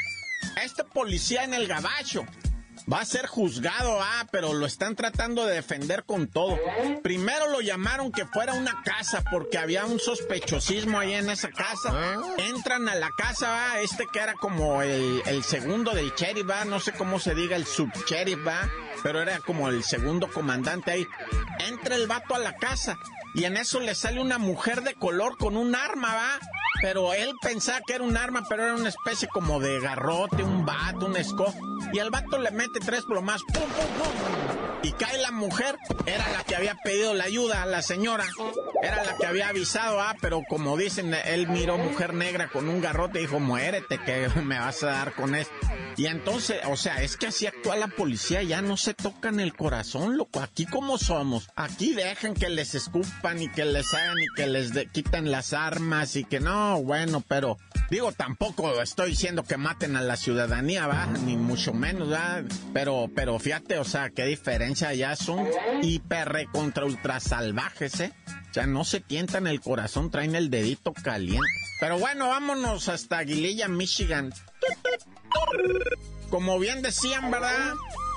Este 0.63 0.83
policía 0.83 1.43
en 1.43 1.53
el 1.53 1.67
Gabacho 1.67 2.25
Va 2.91 3.01
a 3.01 3.05
ser 3.05 3.25
juzgado, 3.25 3.99
ah, 4.01 4.27
pero 4.31 4.53
lo 4.53 4.65
están 4.65 4.95
tratando 4.95 5.45
de 5.45 5.55
defender 5.55 6.03
con 6.03 6.27
todo. 6.27 6.59
Primero 7.01 7.47
lo 7.49 7.61
llamaron 7.61 8.11
que 8.11 8.25
fuera 8.25 8.53
una 8.53 8.81
casa 8.83 9.23
porque 9.31 9.57
había 9.57 9.85
un 9.85 9.99
sospechosismo 9.99 10.99
ahí 10.99 11.13
en 11.13 11.29
esa 11.29 11.51
casa. 11.51 11.93
Entran 12.37 12.89
a 12.89 12.95
la 12.95 13.09
casa, 13.17 13.47
ah, 13.49 13.81
este 13.81 14.07
que 14.11 14.19
era 14.19 14.33
como 14.33 14.81
el, 14.81 15.21
el 15.25 15.43
segundo 15.43 15.91
del 15.91 16.11
sheriff, 16.15 16.49
va, 16.49 16.65
no 16.65 16.79
sé 16.79 16.91
cómo 16.91 17.19
se 17.19 17.33
diga, 17.33 17.55
el 17.55 17.65
subsheriff, 17.65 18.45
va, 18.45 18.69
pero 19.03 19.21
era 19.21 19.39
como 19.39 19.69
el 19.69 19.83
segundo 19.83 20.29
comandante 20.29 20.91
ahí. 20.91 21.07
Entra 21.69 21.95
el 21.95 22.07
vato 22.07 22.35
a 22.35 22.39
la 22.39 22.57
casa 22.57 22.97
y 23.33 23.45
en 23.45 23.55
eso 23.55 23.79
le 23.79 23.95
sale 23.95 24.19
una 24.19 24.37
mujer 24.37 24.81
de 24.81 24.95
color 24.95 25.37
con 25.37 25.55
un 25.55 25.75
arma, 25.75 26.13
va. 26.13 26.39
Pero 26.81 27.13
él 27.13 27.33
pensaba 27.41 27.81
que 27.85 27.93
era 27.93 28.03
un 28.03 28.17
arma, 28.17 28.43
pero 28.49 28.63
era 28.63 28.75
una 28.75 28.89
especie 28.89 29.27
como 29.27 29.59
de 29.59 29.79
garrote, 29.79 30.43
un 30.43 30.65
vato, 30.65 31.05
un 31.05 31.15
esco. 31.15 31.53
Y 31.93 31.99
el 31.99 32.09
vato 32.09 32.37
le 32.39 32.51
mete 32.51 32.79
tres 32.79 33.05
plomas, 33.05 33.41
pum, 33.43 33.61
pum, 33.61 33.69
pum. 33.69 34.70
Y 34.83 34.91
cae 34.93 35.17
la 35.19 35.31
mujer. 35.31 35.77
Era 36.05 36.27
la 36.31 36.43
que 36.43 36.55
había 36.55 36.75
pedido 36.75 37.13
la 37.13 37.25
ayuda, 37.25 37.65
la 37.65 37.81
señora. 37.81 38.25
Era 38.81 39.03
la 39.03 39.15
que 39.15 39.27
había 39.27 39.49
avisado, 39.49 39.99
ah, 40.01 40.15
pero 40.21 40.41
como 40.49 40.75
dicen, 40.77 41.13
él 41.13 41.47
miró 41.47 41.77
mujer 41.77 42.13
negra 42.13 42.49
con 42.49 42.67
un 42.67 42.81
garrote 42.81 43.19
y 43.19 43.23
dijo, 43.23 43.39
muérete 43.39 43.99
que 43.99 44.27
me 44.43 44.59
vas 44.59 44.83
a 44.83 44.87
dar 44.87 45.13
con 45.13 45.35
esto. 45.35 45.53
Y 45.97 46.07
entonces, 46.07 46.61
o 46.67 46.77
sea, 46.77 47.03
es 47.03 47.17
que 47.17 47.27
así 47.27 47.45
actúa 47.45 47.75
la 47.75 47.87
policía, 47.87 48.41
ya 48.41 48.61
no 48.61 48.77
se 48.77 48.93
tocan 48.93 49.39
el 49.39 49.53
corazón, 49.53 50.17
loco. 50.17 50.39
Aquí 50.39 50.65
como 50.65 50.97
somos, 50.97 51.49
aquí 51.55 51.93
dejan 51.93 52.33
que 52.33 52.49
les 52.49 52.73
escupan 52.73 53.41
y 53.41 53.49
que 53.49 53.65
les 53.65 53.93
hagan 53.93 54.17
y 54.17 54.27
que 54.35 54.47
les 54.47 54.71
quiten 54.91 55.31
las 55.31 55.53
armas 55.53 56.15
y 56.15 56.23
que 56.23 56.39
no, 56.39 56.81
bueno, 56.81 57.21
pero 57.27 57.57
digo, 57.89 58.13
tampoco 58.13 58.81
estoy 58.81 59.11
diciendo 59.11 59.43
que 59.43 59.57
maten 59.57 59.95
a 59.95 60.01
la 60.01 60.15
ciudadanía, 60.15 60.87
va, 60.87 61.05
ni 61.07 61.35
mucho 61.35 61.73
menos, 61.73 62.11
va, 62.11 62.41
pero, 62.73 63.09
pero 63.13 63.37
fíjate, 63.37 63.77
o 63.77 63.83
sea, 63.83 64.09
qué 64.09 64.25
diferencia 64.25 64.70
ya 64.73 65.15
son 65.15 65.47
hiper 65.81 66.47
contra 66.51 66.85
ultra 66.85 67.19
salvajes, 67.19 67.99
eh. 67.99 68.13
O 68.49 68.53
sea, 68.53 68.65
no 68.65 68.83
se 68.83 68.99
tientan 68.99 69.47
el 69.47 69.61
corazón, 69.61 70.11
traen 70.11 70.35
el 70.35 70.49
dedito 70.49 70.93
caliente. 70.93 71.47
Pero 71.79 71.97
bueno, 71.99 72.29
vámonos 72.29 72.89
hasta 72.89 73.19
Aguililla, 73.19 73.67
Michigan. 73.67 74.33
Como 76.29 76.59
bien 76.59 76.81
decían, 76.81 77.31
¿verdad? 77.31 77.73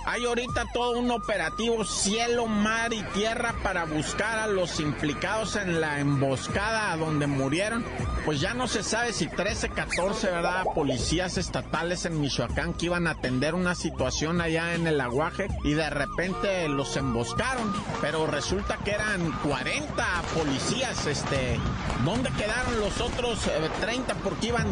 Hay 0.07 0.25
ahorita 0.27 0.67
todo 0.73 0.99
un 0.99 1.11
operativo 1.11 1.85
cielo, 1.85 2.47
mar 2.47 2.93
y 2.93 3.03
tierra 3.15 3.55
para 3.63 3.85
buscar 3.85 4.39
a 4.39 4.47
los 4.47 4.79
implicados 4.81 5.57
en 5.57 5.81
la 5.81 6.01
emboscada 6.01 6.97
donde 6.97 7.27
murieron. 7.27 7.85
Pues 8.25 8.41
ya 8.41 8.55
no 8.55 8.69
se 8.69 8.83
sabe 8.83 9.13
si 9.13 9.27
13, 9.29 9.71
14, 9.71 10.31
¿verdad? 10.31 10.65
Policías 10.75 11.39
estatales 11.39 12.05
en 12.05 12.21
Michoacán 12.21 12.75
que 12.75 12.87
iban 12.87 13.07
a 13.07 13.13
atender 13.13 13.55
una 13.55 13.75
situación 13.75 14.41
allá 14.41 14.75
en 14.75 14.87
el 14.87 15.01
aguaje 15.01 15.49
y 15.63 15.73
de 15.73 15.89
repente 15.89 16.69
los 16.69 16.97
emboscaron. 16.97 17.73
Pero 18.01 18.27
resulta 18.27 18.79
que 18.85 18.93
eran 18.93 19.33
40 19.43 20.07
policías, 20.35 21.07
este. 21.07 21.59
¿Dónde 22.05 22.31
quedaron 22.33 22.81
los 22.81 23.01
otros 23.01 23.41
30? 23.81 24.13
Eh, 24.13 24.17
Porque 24.23 24.49
iban, 24.49 24.67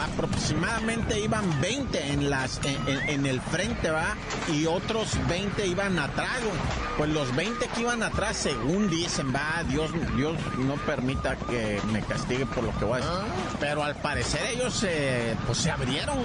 aproximadamente 0.00 1.20
iban 1.20 1.60
20 1.60 2.12
en 2.12 2.30
las, 2.30 2.60
en, 2.86 3.26
el 3.26 3.40
frente, 3.40 3.90
¿va? 3.90 4.14
Y 4.52 4.57
otros 4.66 5.16
20 5.28 5.66
iban 5.66 5.98
atrás, 5.98 6.38
Pues 6.96 7.10
los 7.10 7.34
20 7.36 7.68
que 7.68 7.80
iban 7.82 8.02
atrás, 8.02 8.36
según 8.36 8.90
dicen, 8.90 9.32
va, 9.34 9.62
Dios, 9.68 9.90
Dios 10.16 10.36
no 10.58 10.74
permita 10.74 11.36
que 11.36 11.80
me 11.92 12.00
castigue 12.02 12.46
por 12.46 12.64
lo 12.64 12.76
que 12.78 12.84
voy 12.84 13.00
a 13.00 13.04
decir. 13.04 13.32
Pero 13.60 13.84
al 13.84 13.94
parecer 13.96 14.40
ellos 14.52 14.84
eh, 14.86 15.36
pues 15.46 15.58
se 15.58 15.70
abrieron, 15.70 16.18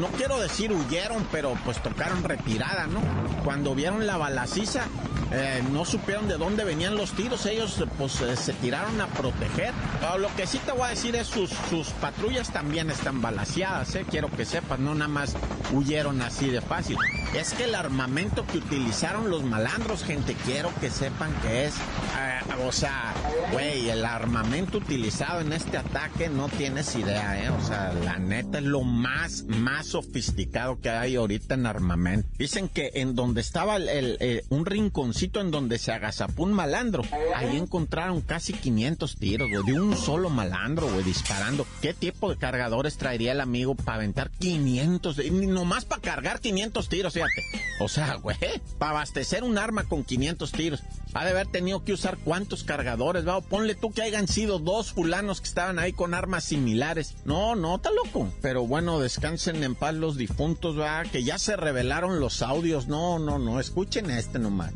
No 0.00 0.08
quiero 0.08 0.38
decir 0.40 0.72
huyeron, 0.72 1.26
pero 1.30 1.54
pues 1.64 1.82
tocaron 1.82 2.24
retirada, 2.24 2.86
¿no? 2.86 3.00
Cuando 3.44 3.74
vieron 3.74 4.06
la 4.06 4.16
balaciza 4.16 4.86
eh, 5.32 5.62
no 5.72 5.84
supieron 5.84 6.28
de 6.28 6.36
dónde 6.36 6.64
venían 6.64 6.96
los 6.96 7.12
tiros, 7.12 7.46
ellos 7.46 7.82
pues 7.98 8.12
se 8.12 8.52
tiraron 8.54 9.00
a 9.00 9.06
proteger. 9.06 9.72
lo 10.18 10.34
que 10.34 10.46
sí 10.46 10.58
te 10.58 10.72
voy 10.72 10.82
a 10.82 10.88
decir 10.88 11.14
es 11.14 11.28
sus, 11.28 11.50
sus 11.68 11.90
patrullas 11.90 12.52
también 12.52 12.90
están 12.90 13.22
balaseadas, 13.22 13.94
¿eh? 13.94 14.04
quiero 14.10 14.30
que 14.30 14.44
sepas, 14.44 14.78
no 14.78 14.94
nada 14.94 15.08
más 15.08 15.36
huyeron 15.72 16.20
así 16.22 16.48
de 16.48 16.60
fácil. 16.60 16.96
Es 17.34 17.52
que 17.52 17.64
el 17.64 17.74
armamento 17.76 18.44
que 18.46 18.58
utilizaron 18.58 19.30
los 19.30 19.44
malandros, 19.44 20.02
gente, 20.02 20.34
quiero 20.44 20.72
que 20.80 20.90
sepan 20.90 21.32
que 21.42 21.66
es, 21.66 21.74
eh, 21.76 22.40
o 22.66 22.72
sea, 22.72 23.14
güey, 23.52 23.88
el 23.88 24.04
armamento 24.04 24.78
utilizado 24.78 25.40
en 25.40 25.52
este 25.52 25.76
ataque 25.76 26.28
no 26.28 26.48
tienes 26.48 26.96
idea, 26.96 27.44
¿eh? 27.44 27.50
O 27.50 27.64
sea, 27.64 27.92
la 27.92 28.18
neta 28.18 28.58
es 28.58 28.64
lo 28.64 28.82
más, 28.82 29.44
más 29.44 29.86
sofisticado 29.86 30.80
que 30.80 30.90
hay 30.90 31.14
ahorita 31.14 31.54
en 31.54 31.66
armamento. 31.66 32.28
Dicen 32.36 32.68
que 32.68 32.90
en 32.94 33.14
donde 33.14 33.40
estaba 33.40 33.76
el, 33.76 34.16
eh, 34.20 34.44
un 34.48 34.66
rinconcito 34.66 35.19
en 35.22 35.50
donde 35.50 35.78
se 35.78 35.92
agazapó 35.92 36.44
un 36.44 36.52
malandro, 36.54 37.02
ahí 37.34 37.56
encontraron 37.56 38.22
casi 38.22 38.54
500 38.54 39.16
tiros, 39.16 39.50
de 39.66 39.78
un 39.78 39.94
solo 39.94 40.30
malandro, 40.30 40.88
güey, 40.90 41.04
disparando. 41.04 41.66
¿Qué 41.82 41.92
tipo 41.92 42.30
de 42.30 42.38
cargadores 42.38 42.96
traería 42.96 43.32
el 43.32 43.40
amigo 43.42 43.74
para 43.74 43.96
aventar 43.96 44.30
500? 44.30 45.18
Nomás 45.30 45.84
para 45.84 46.00
cargar 46.00 46.40
500 46.40 46.88
tiros, 46.88 47.12
fíjate. 47.12 47.44
O 47.80 47.88
sea, 47.88 48.14
güey, 48.22 48.38
para 48.78 48.92
abastecer 48.92 49.44
un 49.44 49.58
arma 49.58 49.84
con 49.84 50.04
500 50.04 50.52
tiros. 50.52 50.82
Ha 51.12 51.24
de 51.24 51.32
haber 51.32 51.48
tenido 51.48 51.84
que 51.84 51.92
usar 51.92 52.16
cuántos 52.18 52.64
cargadores, 52.64 53.26
va. 53.26 53.40
Ponle 53.40 53.74
tú 53.74 53.90
que 53.90 54.02
hayan 54.02 54.28
sido 54.28 54.58
dos 54.58 54.92
fulanos 54.92 55.40
que 55.40 55.48
estaban 55.48 55.78
ahí 55.78 55.92
con 55.92 56.14
armas 56.14 56.44
similares. 56.44 57.16
No, 57.24 57.56
no, 57.56 57.76
está 57.76 57.90
loco. 57.90 58.32
Pero 58.40 58.66
bueno, 58.66 59.00
descansen 59.00 59.62
en 59.64 59.74
paz 59.74 59.94
los 59.94 60.16
difuntos, 60.16 60.78
va. 60.78 61.02
Que 61.02 61.24
ya 61.24 61.38
se 61.38 61.56
revelaron 61.56 62.20
los 62.20 62.42
audios. 62.42 62.86
No, 62.86 63.18
no, 63.18 63.38
no. 63.38 63.58
Escuchen 63.60 64.10
a 64.10 64.18
este 64.18 64.38
nomás. 64.38 64.72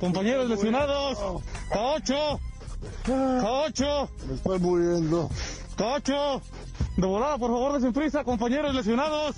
Compañeros 0.00 0.48
lesionados. 0.48 1.18
K8. 1.70 2.40
K8. 3.06 4.08
Me 4.26 4.34
estoy 4.34 4.58
muriendo. 4.58 5.30
K8. 5.76 6.40
De 6.96 7.06
volada, 7.06 7.36
por 7.38 7.50
favor, 7.50 7.74
desenfrisa, 7.74 8.24
compañeros 8.24 8.74
lesionados. 8.74 9.36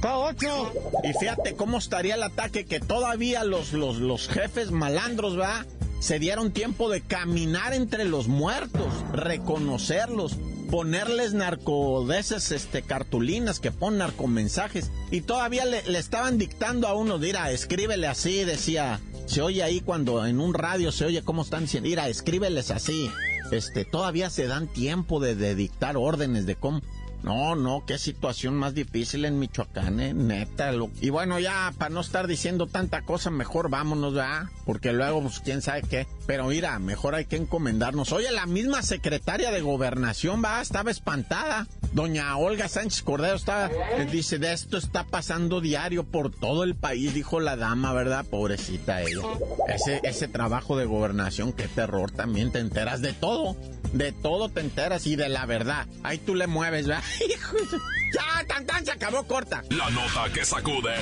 K8. 0.00 0.72
Y 1.04 1.12
fíjate 1.18 1.54
cómo 1.54 1.76
estaría 1.76 2.14
el 2.14 2.22
ataque 2.22 2.64
que 2.64 2.80
todavía 2.80 3.44
los, 3.44 3.74
los, 3.74 3.98
los 3.98 4.28
jefes 4.28 4.70
malandros, 4.70 5.38
va, 5.38 5.66
se 6.00 6.18
dieron 6.18 6.52
tiempo 6.52 6.88
de 6.88 7.02
caminar 7.02 7.74
entre 7.74 8.06
los 8.06 8.26
muertos, 8.26 8.86
reconocerlos, 9.12 10.38
ponerles 10.70 11.34
narcodeses, 11.34 12.52
este, 12.52 12.80
cartulinas 12.80 13.60
que 13.60 13.70
ponen 13.70 13.98
narcomensajes. 13.98 14.90
Y 15.10 15.20
todavía 15.20 15.66
le, 15.66 15.82
le, 15.82 15.98
estaban 15.98 16.38
dictando 16.38 16.88
a 16.88 16.94
uno, 16.94 17.18
mira, 17.18 17.50
escríbele 17.50 18.06
así, 18.06 18.44
decía, 18.44 19.00
se 19.30 19.42
oye 19.42 19.62
ahí 19.62 19.80
cuando 19.80 20.26
en 20.26 20.40
un 20.40 20.54
radio 20.54 20.90
se 20.90 21.04
oye 21.04 21.22
cómo 21.22 21.42
están 21.42 21.62
diciendo, 21.62 21.88
mira, 21.88 22.08
escríbeles 22.08 22.72
así. 22.72 23.08
Este, 23.52 23.84
todavía 23.84 24.28
se 24.28 24.48
dan 24.48 24.66
tiempo 24.66 25.20
de, 25.20 25.36
de 25.36 25.54
dictar 25.54 25.96
órdenes 25.96 26.46
de 26.46 26.56
cómo. 26.56 26.80
No, 27.22 27.54
no, 27.54 27.84
qué 27.86 27.96
situación 27.98 28.56
más 28.56 28.74
difícil 28.74 29.24
en 29.24 29.38
Michoacán, 29.38 30.00
eh, 30.00 30.14
neta. 30.14 30.72
Lo... 30.72 30.90
Y 31.00 31.10
bueno, 31.10 31.38
ya, 31.38 31.72
para 31.78 31.90
no 31.90 32.00
estar 32.00 32.26
diciendo 32.26 32.66
tanta 32.66 33.02
cosa, 33.02 33.30
mejor 33.30 33.70
vámonos, 33.70 34.14
¿verdad? 34.14 34.46
Porque 34.64 34.92
luego, 34.92 35.22
pues, 35.22 35.38
quién 35.40 35.62
sabe 35.62 35.82
qué. 35.82 36.08
Pero 36.30 36.46
mira, 36.46 36.78
mejor 36.78 37.16
hay 37.16 37.24
que 37.24 37.34
encomendarnos. 37.34 38.12
Oye, 38.12 38.30
la 38.30 38.46
misma 38.46 38.82
secretaria 38.82 39.50
de 39.50 39.62
gobernación, 39.62 40.40
va, 40.44 40.60
estaba 40.60 40.92
espantada. 40.92 41.66
Doña 41.90 42.36
Olga 42.36 42.68
Sánchez 42.68 43.02
Cordero 43.02 43.34
estaba, 43.34 43.68
dice, 44.12 44.38
de 44.38 44.52
esto 44.52 44.76
está 44.76 45.02
pasando 45.02 45.60
diario 45.60 46.04
por 46.04 46.30
todo 46.30 46.62
el 46.62 46.76
país, 46.76 47.14
dijo 47.14 47.40
la 47.40 47.56
dama, 47.56 47.92
¿verdad? 47.92 48.24
Pobrecita 48.24 49.02
ella. 49.02 49.22
Ese, 49.66 49.98
ese 50.04 50.28
trabajo 50.28 50.76
de 50.76 50.84
gobernación, 50.84 51.52
qué 51.52 51.66
terror, 51.66 52.12
también 52.12 52.52
te 52.52 52.60
enteras 52.60 53.02
de 53.02 53.12
todo. 53.12 53.56
De 53.92 54.12
todo 54.12 54.48
te 54.48 54.60
enteras 54.60 55.08
y 55.08 55.16
de 55.16 55.28
la 55.28 55.46
verdad. 55.46 55.88
Ahí 56.04 56.18
tú 56.18 56.36
le 56.36 56.46
mueves, 56.46 56.86
¿verdad? 56.86 57.02
Ya, 58.14 58.44
tan 58.46 58.66
tan 58.66 58.84
se 58.84 58.92
acabó 58.92 59.24
corta. 59.24 59.62
La 59.70 59.90
nota 59.90 60.32
que 60.32 60.44
sacude. 60.44 60.94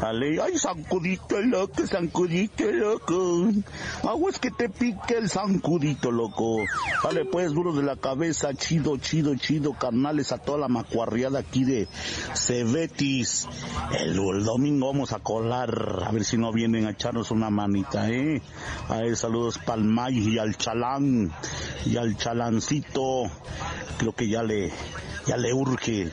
Dale, 0.00 0.40
ay, 0.40 0.56
zancudito 0.56 1.38
loco, 1.42 1.86
zancudito 1.86 2.64
loco. 2.72 3.50
Aguas 4.02 4.38
que 4.38 4.50
te 4.50 4.70
pique 4.70 5.18
el 5.18 5.28
zancudito 5.28 6.10
loco. 6.10 6.56
Dale 7.04 7.26
pues, 7.26 7.52
duros 7.52 7.76
de 7.76 7.82
la 7.82 7.96
cabeza, 7.96 8.54
chido, 8.54 8.96
chido, 8.96 9.34
chido, 9.34 9.74
carnales 9.74 10.32
a 10.32 10.38
toda 10.38 10.56
la 10.56 10.68
macuarriada 10.68 11.40
aquí 11.40 11.64
de 11.64 11.86
Cebetis. 12.34 13.46
El, 13.98 14.16
domingo 14.16 14.86
vamos 14.86 15.12
a 15.12 15.18
colar, 15.18 16.02
a 16.06 16.10
ver 16.10 16.24
si 16.24 16.38
no 16.38 16.50
vienen 16.50 16.86
a 16.86 16.92
echarnos 16.92 17.30
una 17.30 17.50
manita, 17.50 18.08
eh. 18.08 18.40
A 18.88 18.96
ver, 18.98 19.16
saludos 19.18 19.58
Palmay 19.58 20.18
y 20.18 20.38
al 20.38 20.56
chalán, 20.56 21.30
y 21.84 21.98
al 21.98 22.16
chalancito. 22.16 23.24
Creo 23.98 24.14
que 24.14 24.28
ya 24.30 24.42
le, 24.42 24.72
ya 25.26 25.36
le 25.36 25.52
urge 25.52 26.10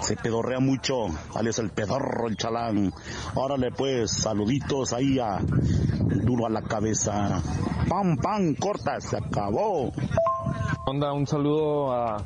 se 0.00 0.16
pedorrea 0.16 0.60
mucho, 0.60 1.06
alias 1.34 1.58
el 1.58 1.70
pedorro, 1.70 2.28
el 2.28 2.36
chalán. 2.36 2.92
Órale 3.34 3.70
pues, 3.70 4.10
saluditos 4.10 4.92
ahí 4.92 5.18
a 5.18 5.38
duro 5.40 6.46
a 6.46 6.50
la 6.50 6.62
cabeza. 6.62 7.42
Pam, 7.88 8.16
pam, 8.16 8.54
corta, 8.54 9.00
se 9.00 9.16
acabó. 9.16 9.92
Onda, 10.86 11.12
un 11.12 11.26
saludo 11.26 11.92
a, 11.92 12.16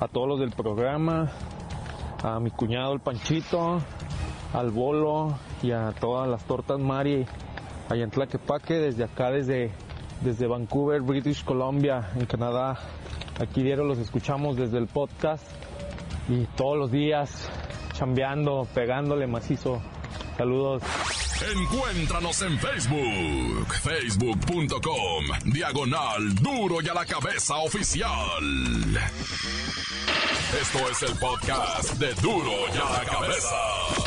a 0.00 0.08
todos 0.08 0.28
los 0.28 0.40
del 0.40 0.50
programa, 0.50 1.30
a 2.22 2.40
mi 2.40 2.50
cuñado 2.50 2.92
el 2.94 3.00
Panchito, 3.00 3.80
al 4.52 4.70
Bolo 4.70 5.38
y 5.62 5.70
a 5.70 5.92
todas 5.92 6.28
las 6.28 6.44
tortas 6.44 6.78
Mari 6.78 7.26
allá 7.88 8.04
en 8.04 8.10
Tlaquepaque, 8.10 8.74
desde 8.74 9.04
acá, 9.04 9.30
desde, 9.30 9.70
desde 10.22 10.46
Vancouver, 10.46 11.02
British 11.02 11.44
Columbia, 11.44 12.10
en 12.16 12.26
Canadá. 12.26 12.78
Aquí 13.42 13.64
diario 13.64 13.82
los 13.82 13.98
escuchamos 13.98 14.56
desde 14.56 14.78
el 14.78 14.86
podcast 14.86 15.42
y 16.28 16.46
todos 16.56 16.78
los 16.78 16.92
días 16.92 17.50
chambeando, 17.92 18.68
pegándole 18.72 19.26
macizo. 19.26 19.82
Saludos. 20.36 20.84
Encuéntranos 21.52 22.40
en 22.42 22.56
Facebook, 22.56 23.74
facebook.com, 23.82 25.52
diagonal 25.52 26.34
duro 26.36 26.80
y 26.82 26.88
a 26.88 26.94
la 26.94 27.04
cabeza 27.04 27.56
oficial. 27.56 28.10
Esto 30.60 30.78
es 30.88 31.02
el 31.02 31.18
podcast 31.18 31.94
de 31.94 32.14
duro 32.22 32.52
y 32.72 32.78
a 32.78 32.98
la 32.98 33.04
cabeza. 33.04 34.01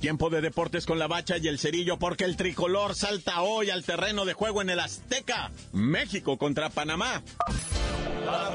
Tiempo 0.00 0.30
de 0.30 0.40
deportes 0.40 0.86
con 0.86 0.98
la 0.98 1.08
bacha 1.08 1.38
y 1.38 1.48
el 1.48 1.58
cerillo 1.58 1.98
porque 1.98 2.24
el 2.24 2.36
tricolor 2.36 2.94
salta 2.94 3.42
hoy 3.42 3.70
al 3.70 3.84
terreno 3.84 4.24
de 4.24 4.32
juego 4.32 4.62
en 4.62 4.70
el 4.70 4.78
Azteca. 4.78 5.50
México 5.72 6.38
contra 6.38 6.70
Panamá. 6.70 7.22
¡La 8.24 8.50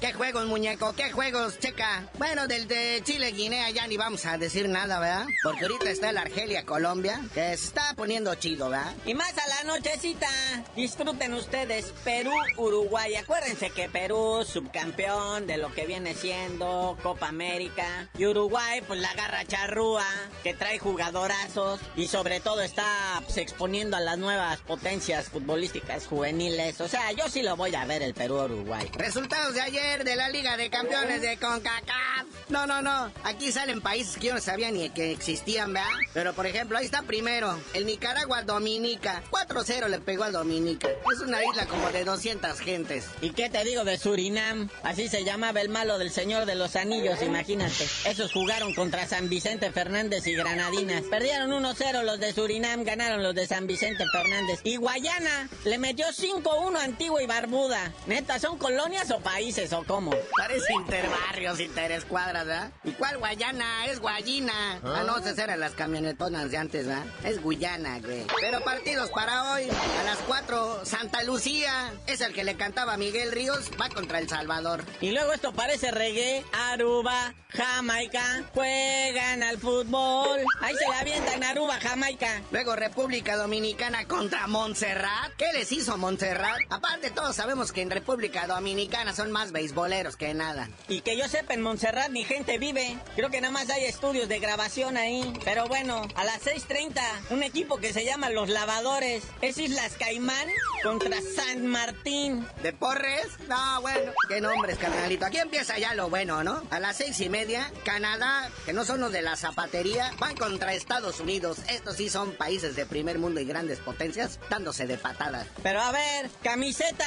¿Qué 0.00 0.12
juegos, 0.12 0.46
muñeco? 0.46 0.92
¿Qué 0.92 1.10
juegos, 1.10 1.58
Checa? 1.58 2.08
Bueno, 2.18 2.46
del 2.46 2.68
de 2.68 3.02
Chile-Guinea 3.02 3.70
ya 3.70 3.84
ni 3.88 3.96
vamos 3.96 4.26
a 4.26 4.38
decir 4.38 4.68
nada, 4.68 5.00
¿verdad? 5.00 5.26
Porque 5.42 5.64
ahorita 5.64 5.90
está 5.90 6.10
el 6.10 6.18
Argelia-Colombia, 6.18 7.20
que 7.34 7.56
se 7.56 7.66
está 7.66 7.94
poniendo 7.96 8.32
chido, 8.36 8.70
¿verdad? 8.70 8.94
Y 9.06 9.14
más 9.14 9.34
a 9.36 9.48
la 9.48 9.74
nochecita, 9.74 10.28
disfruten 10.76 11.34
ustedes 11.34 11.92
Perú-Uruguay. 12.04 13.16
Acuérdense 13.16 13.70
que 13.70 13.88
Perú, 13.88 14.44
subcampeón 14.46 15.48
de 15.48 15.58
lo 15.58 15.74
que 15.74 15.84
viene 15.84 16.14
siendo 16.14 16.96
Copa 17.02 17.26
América. 17.26 18.08
Y 18.16 18.26
Uruguay, 18.26 18.80
pues 18.86 19.00
la 19.00 19.12
garra 19.14 19.44
charrúa, 19.46 20.06
que 20.44 20.54
trae 20.54 20.78
jugadorazos. 20.78 21.80
Y 21.96 22.06
sobre 22.06 22.38
todo 22.38 22.60
está 22.60 23.20
pues, 23.24 23.38
exponiendo 23.38 23.96
a 23.96 24.00
las 24.00 24.16
nuevas 24.16 24.60
potencias 24.60 25.28
futbolísticas 25.28 26.06
juveniles. 26.06 26.80
O 26.80 26.86
sea, 26.86 27.10
yo 27.10 27.28
sí 27.28 27.42
lo 27.42 27.56
voy 27.56 27.74
a 27.74 27.84
ver 27.84 28.04
el 28.04 28.14
Perú-Uruguay. 28.14 28.92
Resultados 28.94 29.54
de 29.54 29.60
ayer 29.62 29.87
de 29.96 30.16
la 30.16 30.28
Liga 30.28 30.58
de 30.58 30.68
Campeones 30.68 31.22
de 31.22 31.38
CONCACAF. 31.38 32.26
No, 32.50 32.66
no, 32.66 32.82
no. 32.82 33.10
Aquí 33.24 33.50
salen 33.52 33.80
países 33.80 34.16
que 34.16 34.28
yo 34.28 34.34
no 34.34 34.40
sabía 34.40 34.70
ni 34.70 34.90
que 34.90 35.12
existían, 35.12 35.72
¿verdad? 35.72 35.88
Pero 36.12 36.34
por 36.34 36.46
ejemplo, 36.46 36.76
ahí 36.76 36.84
está 36.84 37.02
primero, 37.02 37.58
el 37.72 37.86
Nicaragua 37.86 38.42
Dominica. 38.42 39.22
4-0 39.30 39.88
le 39.88 39.98
pegó 40.00 40.24
al 40.24 40.32
Dominica. 40.32 40.88
Es 40.88 41.20
una 41.20 41.42
isla 41.42 41.66
como 41.66 41.90
de 41.90 42.04
200 42.04 42.60
gentes. 42.60 43.06
¿Y 43.22 43.30
qué 43.30 43.48
te 43.48 43.64
digo 43.64 43.84
de 43.84 43.98
Surinam? 43.98 44.68
Así 44.82 45.08
se 45.08 45.24
llamaba 45.24 45.60
el 45.62 45.70
malo 45.70 45.98
del 45.98 46.10
Señor 46.10 46.44
de 46.44 46.54
los 46.54 46.76
Anillos, 46.76 47.22
imagínate. 47.22 47.86
Esos 48.04 48.32
jugaron 48.32 48.74
contra 48.74 49.06
San 49.06 49.28
Vicente 49.28 49.72
Fernández 49.72 50.26
y 50.26 50.34
Granadinas. 50.34 51.02
Perdieron 51.04 51.50
1-0 51.50 52.02
los 52.02 52.20
de 52.20 52.32
Surinam, 52.34 52.84
ganaron 52.84 53.22
los 53.22 53.34
de 53.34 53.46
San 53.46 53.66
Vicente 53.66 54.04
Fernández. 54.12 54.60
Y 54.64 54.76
Guayana 54.76 55.48
le 55.64 55.78
metió 55.78 56.06
5-1 56.06 56.76
a 56.76 56.84
Antigua 56.84 57.22
y 57.22 57.26
Barbuda. 57.26 57.92
Neta, 58.06 58.38
¿son 58.38 58.58
colonias 58.58 59.10
o 59.10 59.20
países 59.20 59.72
o 59.78 59.84
cómo? 59.84 60.12
Parece 60.36 60.72
interbarrios, 60.74 61.60
interescuadras, 61.60 62.46
¿verdad? 62.46 62.72
¿Y 62.84 62.92
cuál 62.92 63.18
Guayana? 63.18 63.86
Es 63.86 64.00
Guayina. 64.00 64.80
Ah, 64.84 65.04
no, 65.06 65.18
esas 65.18 65.38
eran 65.38 65.60
las 65.60 65.72
camionetonas 65.72 66.50
de 66.50 66.56
antes, 66.56 66.86
¿verdad? 66.86 67.04
Es 67.24 67.42
Guyana, 67.42 68.00
güey. 68.00 68.26
Pero 68.40 68.60
partidos 68.60 69.10
para 69.10 69.52
hoy. 69.52 69.68
A 70.00 70.04
las 70.04 70.18
4, 70.26 70.84
Santa 70.84 71.22
Lucía. 71.24 71.92
Es 72.06 72.20
el 72.20 72.32
que 72.32 72.44
le 72.44 72.56
cantaba 72.56 72.96
Miguel 72.96 73.32
Ríos. 73.32 73.70
Va 73.80 73.88
contra 73.88 74.18
El 74.18 74.28
Salvador. 74.28 74.84
Y 75.00 75.12
luego 75.12 75.32
esto 75.32 75.52
parece 75.52 75.90
reggae. 75.90 76.44
Aruba, 76.52 77.34
Jamaica. 77.50 78.44
Juegan 78.54 79.42
al 79.42 79.58
fútbol. 79.58 80.40
Ahí 80.60 80.74
se 80.74 80.88
la 80.88 81.00
avientan 81.00 81.44
Aruba, 81.44 81.78
Jamaica. 81.80 82.42
Luego 82.50 82.76
República 82.76 83.36
Dominicana 83.36 84.06
contra 84.06 84.46
Montserrat. 84.46 85.32
¿Qué 85.36 85.52
les 85.52 85.70
hizo 85.72 85.96
Montserrat? 85.96 86.58
Aparte, 86.70 87.10
todos 87.10 87.36
sabemos 87.36 87.72
que 87.72 87.82
en 87.82 87.90
República 87.90 88.46
Dominicana 88.46 89.14
son 89.14 89.30
más 89.32 89.52
beisboleros 89.68 90.16
que 90.16 90.32
nada. 90.34 90.68
Y 90.88 91.02
que 91.02 91.16
yo 91.16 91.28
sepa, 91.28 91.54
en 91.54 91.60
Montserrat 91.60 92.10
ni 92.10 92.24
gente 92.24 92.58
vive. 92.58 92.96
Creo 93.16 93.30
que 93.30 93.40
nada 93.40 93.52
más 93.52 93.68
hay 93.68 93.84
estudios 93.84 94.28
de 94.28 94.38
grabación 94.38 94.96
ahí. 94.96 95.32
Pero 95.44 95.66
bueno, 95.66 96.02
a 96.14 96.24
las 96.24 96.46
6.30, 96.46 97.00
un 97.30 97.42
equipo 97.42 97.76
que 97.76 97.92
se 97.92 98.04
llama 98.04 98.30
Los 98.30 98.48
Lavadores. 98.48 99.24
Es 99.42 99.58
Islas 99.58 99.94
Caimán 99.98 100.48
contra 100.82 101.18
San 101.20 101.66
Martín. 101.66 102.46
¿De 102.62 102.72
Porres? 102.72 103.26
No, 103.48 103.82
bueno. 103.82 104.12
Qué 104.28 104.40
nombres, 104.40 104.78
carnalito. 104.78 105.26
Aquí 105.26 105.38
empieza 105.38 105.78
ya 105.78 105.94
lo 105.94 106.08
bueno, 106.08 106.42
¿no? 106.42 106.62
A 106.70 106.80
las 106.80 106.96
seis 106.96 107.20
y 107.20 107.28
media, 107.28 107.70
Canadá, 107.84 108.50
que 108.64 108.72
no 108.72 108.84
son 108.84 109.00
los 109.00 109.12
de 109.12 109.22
la 109.22 109.36
zapatería, 109.36 110.12
van 110.18 110.36
contra 110.36 110.72
Estados 110.72 111.20
Unidos. 111.20 111.58
Estos 111.68 111.96
sí 111.96 112.08
son 112.08 112.32
países 112.32 112.74
de 112.74 112.86
primer 112.86 113.18
mundo 113.18 113.40
y 113.40 113.44
grandes 113.44 113.80
potencias, 113.80 114.40
dándose 114.48 114.86
de 114.86 114.96
patadas. 114.96 115.46
Pero 115.62 115.80
a 115.80 115.92
ver, 115.92 116.30
camiseta 116.42 117.06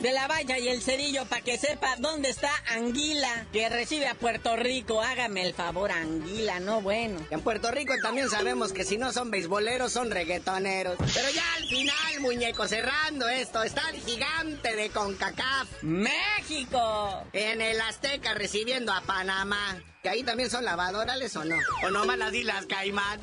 de 0.00 0.12
la 0.12 0.26
valla 0.26 0.58
y 0.58 0.68
el 0.68 0.82
cerillo 0.82 1.24
para 1.24 1.42
que 1.42 1.56
sepa 1.56 1.96
dónde 2.02 2.28
está 2.28 2.50
Anguila, 2.68 3.46
que 3.52 3.68
recibe 3.68 4.08
a 4.08 4.14
Puerto 4.14 4.56
Rico. 4.56 5.00
Hágame 5.00 5.46
el 5.46 5.54
favor, 5.54 5.90
Anguila, 5.90 6.60
no 6.60 6.82
bueno. 6.82 7.24
En 7.30 7.40
Puerto 7.40 7.70
Rico 7.70 7.94
también 8.02 8.28
sabemos 8.28 8.72
que 8.72 8.84
si 8.84 8.98
no 8.98 9.12
son 9.12 9.30
beisboleros, 9.30 9.92
son 9.92 10.10
reggaetoneros. 10.10 10.96
Pero 10.98 11.30
ya 11.30 11.44
al 11.56 11.64
final, 11.64 12.20
muñeco, 12.20 12.68
cerrando 12.68 13.28
esto, 13.28 13.62
está 13.62 13.88
el 13.90 14.00
gigante 14.00 14.76
de 14.76 14.90
CONCACAF. 14.90 15.82
¡México! 15.82 17.24
En 17.32 17.60
el 17.62 17.80
Azteca 17.80 18.34
recibiendo 18.34 18.92
a 18.92 19.00
Panamá. 19.02 19.80
Que 20.02 20.08
ahí 20.08 20.24
también 20.24 20.50
son 20.50 20.64
lavadorales 20.64 21.36
o 21.36 21.44
no. 21.44 21.54
O 21.84 21.90
no 21.90 22.04
van 22.04 22.18
las 22.18 22.34
islas 22.34 22.66
Caimán. 22.66 23.20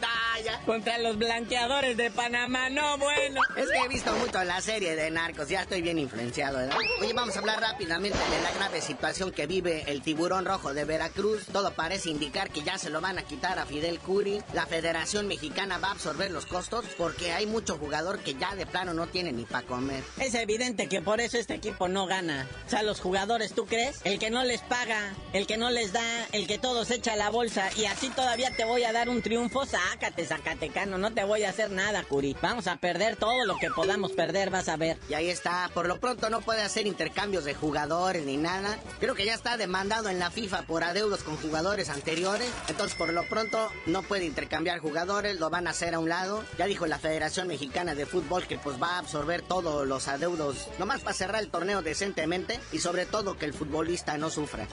Contra 0.65 0.97
los 0.99 1.17
blanqueadores 1.17 1.97
de 1.97 2.09
Panamá, 2.09 2.69
no 2.69 2.97
bueno. 2.97 3.41
Es 3.57 3.67
que 3.69 3.77
he 3.77 3.87
visto 3.89 4.13
mucho 4.13 4.41
la 4.45 4.61
serie 4.61 4.95
de 4.95 5.11
narcos, 5.11 5.49
ya 5.49 5.63
estoy 5.63 5.81
bien 5.81 5.99
influenciado, 5.99 6.59
¿verdad? 6.59 6.77
Oye, 7.01 7.11
vamos 7.11 7.35
a 7.35 7.39
hablar 7.39 7.59
rápidamente 7.59 8.17
de 8.17 8.41
la 8.41 8.51
grave 8.51 8.79
situación 8.79 9.31
que 9.31 9.45
vive 9.45 9.83
el 9.87 10.01
tiburón 10.01 10.45
rojo 10.45 10.73
de 10.73 10.85
Veracruz. 10.85 11.47
Todo 11.51 11.73
parece 11.73 12.09
indicar 12.11 12.49
que 12.49 12.63
ya 12.63 12.77
se 12.77 12.89
lo 12.89 13.01
van 13.01 13.19
a 13.19 13.23
quitar 13.23 13.59
a 13.59 13.65
Fidel 13.65 13.99
Curi. 13.99 14.41
La 14.53 14.65
Federación 14.65 15.27
Mexicana 15.27 15.79
va 15.79 15.89
a 15.89 15.91
absorber 15.91 16.31
los 16.31 16.45
costos 16.45 16.85
porque 16.97 17.33
hay 17.33 17.45
mucho 17.45 17.77
jugador 17.77 18.19
que 18.19 18.35
ya 18.35 18.55
de 18.55 18.65
plano 18.65 18.93
no 18.93 19.07
tiene 19.07 19.33
ni 19.33 19.43
para 19.43 19.67
comer. 19.67 20.01
Es 20.17 20.33
evidente 20.33 20.87
que 20.87 21.01
por 21.01 21.19
eso 21.19 21.37
este 21.37 21.55
equipo 21.55 21.89
no 21.89 22.05
gana. 22.05 22.47
O 22.65 22.69
sea, 22.69 22.83
los 22.83 23.01
jugadores, 23.01 23.53
¿tú 23.53 23.65
crees? 23.65 23.99
El 24.05 24.19
que 24.19 24.29
no 24.29 24.45
les 24.45 24.61
paga, 24.61 25.13
el 25.33 25.45
que 25.45 25.57
no 25.57 25.69
les 25.71 25.91
da, 25.91 26.27
el 26.31 26.47
que 26.47 26.57
todo 26.59 26.68
todos 26.69 26.91
echa 26.91 27.15
la 27.15 27.31
bolsa 27.31 27.67
y 27.75 27.85
así 27.85 28.09
todavía 28.09 28.51
te 28.51 28.63
voy 28.63 28.83
a 28.83 28.93
dar 28.93 29.09
un 29.09 29.23
triunfo, 29.23 29.65
sácate, 29.65 30.23
Zacatecano, 30.23 30.99
no 30.99 31.11
te 31.11 31.23
voy 31.23 31.43
a 31.43 31.49
hacer 31.49 31.71
nada, 31.71 32.03
Curi. 32.03 32.37
Vamos 32.43 32.67
a 32.67 32.77
perder 32.77 33.15
todo 33.15 33.43
lo 33.43 33.57
que 33.57 33.71
podamos 33.71 34.11
perder, 34.11 34.51
vas 34.51 34.69
a 34.69 34.77
ver. 34.77 34.99
Y 35.09 35.15
ahí 35.15 35.31
está, 35.31 35.71
por 35.73 35.87
lo 35.87 35.99
pronto 35.99 36.29
no 36.29 36.41
puede 36.41 36.61
hacer 36.61 36.85
intercambios 36.85 37.43
de 37.43 37.55
jugadores 37.55 38.23
ni 38.23 38.37
nada. 38.37 38.77
Creo 38.99 39.15
que 39.15 39.25
ya 39.25 39.33
está 39.33 39.57
demandado 39.57 40.09
en 40.09 40.19
la 40.19 40.29
FIFA 40.29 40.61
por 40.67 40.83
adeudos 40.83 41.23
con 41.23 41.37
jugadores 41.37 41.89
anteriores. 41.89 42.51
Entonces, 42.67 42.95
por 42.95 43.11
lo 43.13 43.27
pronto 43.27 43.71
no 43.87 44.03
puede 44.03 44.25
intercambiar 44.25 44.77
jugadores, 44.77 45.39
lo 45.39 45.49
van 45.49 45.65
a 45.65 45.71
hacer 45.71 45.95
a 45.95 45.99
un 45.99 46.09
lado. 46.09 46.43
Ya 46.59 46.67
dijo 46.67 46.85
la 46.85 46.99
Federación 46.99 47.47
Mexicana 47.47 47.95
de 47.95 48.05
Fútbol 48.05 48.45
que 48.45 48.59
pues 48.59 48.79
va 48.79 48.89
a 48.89 48.99
absorber 48.99 49.41
todos 49.41 49.87
los 49.87 50.07
adeudos, 50.07 50.67
nomás 50.77 51.01
para 51.01 51.15
cerrar 51.15 51.41
el 51.41 51.49
torneo 51.49 51.81
decentemente 51.81 52.59
y 52.71 52.77
sobre 52.77 53.07
todo 53.07 53.39
que 53.39 53.45
el 53.45 53.55
futbolista 53.55 54.19
no 54.19 54.29
sufra. 54.29 54.67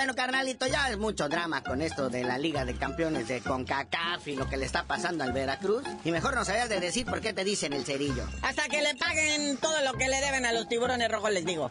Bueno, 0.00 0.14
carnalito, 0.14 0.66
ya 0.66 0.88
es 0.88 0.96
mucho 0.96 1.28
drama 1.28 1.62
con 1.62 1.82
esto 1.82 2.08
de 2.08 2.24
la 2.24 2.38
Liga 2.38 2.64
de 2.64 2.74
Campeones 2.74 3.28
de 3.28 3.42
CONCACAF 3.42 4.28
y 4.28 4.34
lo 4.34 4.48
que 4.48 4.56
le 4.56 4.64
está 4.64 4.84
pasando 4.84 5.24
al 5.24 5.32
Veracruz. 5.32 5.82
Y 6.06 6.10
mejor 6.10 6.34
no 6.34 6.42
sabías 6.42 6.70
de 6.70 6.80
decir 6.80 7.04
por 7.04 7.20
qué 7.20 7.34
te 7.34 7.44
dicen 7.44 7.74
el 7.74 7.84
cerillo. 7.84 8.26
Hasta 8.40 8.66
que 8.68 8.80
le 8.80 8.94
paguen 8.94 9.58
todo 9.58 9.78
lo 9.82 9.92
que 9.98 10.08
le 10.08 10.18
deben 10.22 10.46
a 10.46 10.54
los 10.54 10.66
tiburones 10.68 11.06
rojos, 11.10 11.30
les 11.32 11.44
digo. 11.44 11.70